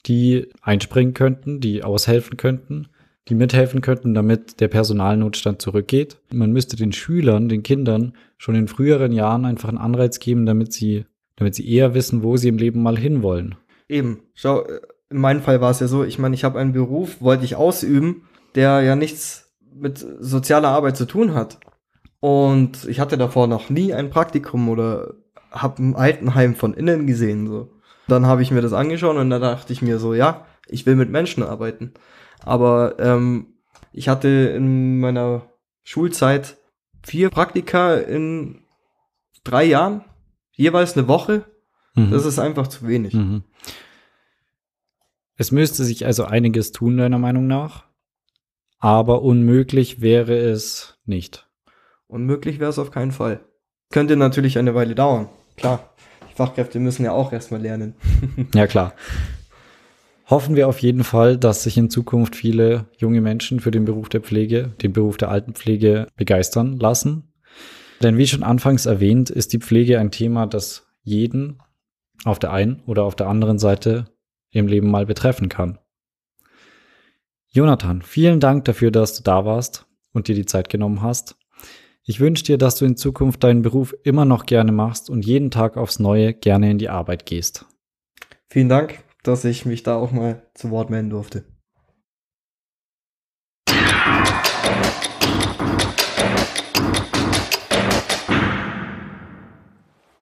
die 0.07 0.49
einspringen 0.63 1.15
könnten, 1.15 1.61
die 1.61 1.85
aushelfen 1.85 2.37
könnten, 2.37 2.89
die 3.29 3.35
mithelfen 3.35 3.81
könnten, 3.81 4.15
damit 4.15 4.61
der 4.61 4.69
Personalnotstand 4.69 5.61
zurückgeht. 5.61 6.19
Man 6.33 6.53
müsste 6.53 6.77
den 6.77 6.93
Schülern, 6.93 7.49
den 7.49 7.63
Kindern 7.63 8.15
schon 8.39 8.55
in 8.55 8.69
früheren 8.69 9.13
Jahren 9.13 9.45
einfach 9.45 9.69
einen 9.69 9.79
Anreiz 9.79 10.19
geben, 10.19 10.47
damit 10.47 10.73
sie, 10.73 11.05
damit 11.37 11.55
sie 11.55 11.69
eher 11.69 11.95
wissen, 11.95 12.23
wo 12.23 12.37
sie 12.37 12.49
im 12.49 12.59
Leben 12.59 12.83
mal 12.83 12.99
hinwollen. 12.99 13.57
Eben, 13.89 14.21
schau, 14.35 14.63
äh, 14.63 14.81
in 15.11 15.19
meinem 15.19 15.43
Fall 15.43 15.61
war 15.61 15.71
es 15.71 15.81
ja 15.81 15.89
so, 15.89 16.05
ich 16.05 16.19
meine, 16.19 16.35
ich 16.35 16.45
habe 16.45 16.59
einen 16.59 16.73
Beruf, 16.73 17.21
wollte 17.21 17.45
ich 17.45 17.57
ausüben, 17.57 18.23
der 18.55 18.81
ja 18.81 18.97
nichts 18.97 19.53
mit 19.75 19.99
sozialer 19.99 20.69
Arbeit 20.69 20.97
zu 20.97 21.05
tun 21.05 21.35
hat. 21.35 21.59
Und 22.21 22.85
ich 22.89 23.01
hatte 23.01 23.19
davor 23.19 23.47
noch 23.47 23.71
nie 23.71 23.95
ein 23.95 24.11
Praktikum 24.11 24.69
oder 24.69 25.15
habe 25.51 25.83
ein 25.83 25.97
Altenheim 25.97 26.55
von 26.55 26.75
innen 26.75 27.07
gesehen. 27.07 27.47
So. 27.47 27.71
Dann 28.11 28.27
habe 28.27 28.43
ich 28.43 28.51
mir 28.51 28.61
das 28.61 28.73
angeschaut 28.73 29.17
und 29.17 29.31
dann 29.31 29.41
dachte 29.41 29.73
ich 29.73 29.83
mir 29.83 29.99
so, 29.99 30.15
ja, 30.15 30.47
ich 30.67 30.87
will 30.87 30.97
mit 30.97 31.11
Menschen 31.11 31.43
arbeiten. 31.43 31.95
Aber 32.45 32.99
ähm, 32.99 33.55
ich 33.93 34.09
hatte 34.09 34.29
in 34.29 34.99
meiner 35.01 35.43
Schulzeit 35.83 36.57
vier 37.03 37.31
Praktika 37.31 37.95
in 37.95 38.65
drei 39.45 39.65
Jahren, 39.65 40.05
jeweils 40.53 40.97
eine 40.97 41.09
Woche. 41.09 41.45
Mhm. 41.95 42.11
Das 42.11 42.27
ist 42.27 42.39
einfach 42.39 42.67
zu 42.67 42.87
wenig. 42.87 43.15
Mhm. 43.15 43.45
Es 45.37 45.53
müsste 45.53 45.85
sich 45.85 46.05
also 46.05 46.25
einiges 46.25 46.73
tun, 46.73 46.97
deiner 46.97 47.19
Meinung 47.19 47.47
nach. 47.47 47.85
Aber 48.79 49.23
unmöglich 49.23 50.01
wäre 50.01 50.37
es 50.37 50.99
nicht. 51.05 51.49
Unmöglich 52.07 52.59
wäre 52.59 52.71
es 52.71 52.79
auf 52.79 52.91
keinen 52.91 53.13
Fall. 53.13 53.41
Könnte 53.91 54.17
natürlich 54.17 54.59
eine 54.59 54.75
Weile 54.75 54.95
dauern. 54.95 55.29
Klar, 55.57 55.90
die 56.29 56.35
Fachkräfte 56.35 56.79
müssen 56.79 57.05
ja 57.05 57.13
auch 57.13 57.33
erstmal 57.33 57.61
lernen. 57.61 57.95
Ja, 58.55 58.67
klar. 58.67 58.95
Hoffen 60.29 60.55
wir 60.55 60.69
auf 60.69 60.79
jeden 60.79 61.03
Fall, 61.03 61.37
dass 61.37 61.65
sich 61.65 61.77
in 61.77 61.91
Zukunft 61.91 62.37
viele 62.37 62.87
junge 62.99 63.21
Menschen 63.21 63.59
für 63.59 63.73
den 63.73 63.85
Beruf 63.85 64.09
der 64.09 64.21
Pflege, 64.21 64.73
den 64.81 64.93
Beruf 64.93 65.17
der 65.17 65.29
Altenpflege 65.29 66.07
begeistern 66.17 66.79
lassen. 66.79 67.33
Denn 68.01 68.17
wie 68.17 68.27
schon 68.27 68.45
anfangs 68.45 68.87
erwähnt, 68.87 69.29
ist 69.29 69.53
die 69.53 69.59
Pflege 69.59 69.99
ein 69.99 70.13
Thema, 70.13 70.47
das 70.47 70.87
jeden 71.03 71.59
auf 72.25 72.39
der 72.39 72.53
einen 72.53 72.81
oder 72.87 73.05
auf 73.05 73.17
der 73.17 73.27
anderen 73.27 73.59
Seite 73.59 74.07
im 74.53 74.69
Leben 74.69 74.91
mal 74.91 75.07
betreffen 75.07 75.49
kann. 75.49 75.79
Jonathan, 77.49 78.03
vielen 78.03 78.39
Dank 78.39 78.65
dafür, 78.67 78.93
dass 78.93 79.17
du 79.17 79.25
da 79.25 79.45
warst 79.45 79.87
und 80.13 80.29
dir 80.29 80.37
die 80.37 80.47
Zeit 80.47 80.69
genommen 80.69 81.03
hast. 81.03 81.37
Ich 82.05 82.21
wünsche 82.21 82.45
dir, 82.45 82.59
dass 82.59 82.77
du 82.77 82.85
in 82.85 82.97
Zukunft 82.97 83.45
deinen 83.45 83.63
Beruf 83.63 83.95
immer 84.03 84.25
noch 84.25 84.47
gerne 84.47 84.73
machst 84.73 85.11
und 85.11 85.25
jeden 85.25 85.51
Tag 85.51 85.77
aufs 85.77 85.99
Neue 85.99 86.35
gerne 86.35 86.71
in 86.71 86.79
die 86.79 86.89
Arbeit 86.89 87.27
gehst. 87.27 87.67
Vielen 88.49 88.69
Dank, 88.69 89.05
dass 89.23 89.45
ich 89.45 89.67
mich 89.67 89.83
da 89.83 89.97
auch 89.97 90.11
mal 90.11 90.43
zu 90.55 90.71
Wort 90.71 90.91
melden 90.91 91.11
durfte. 91.11 91.45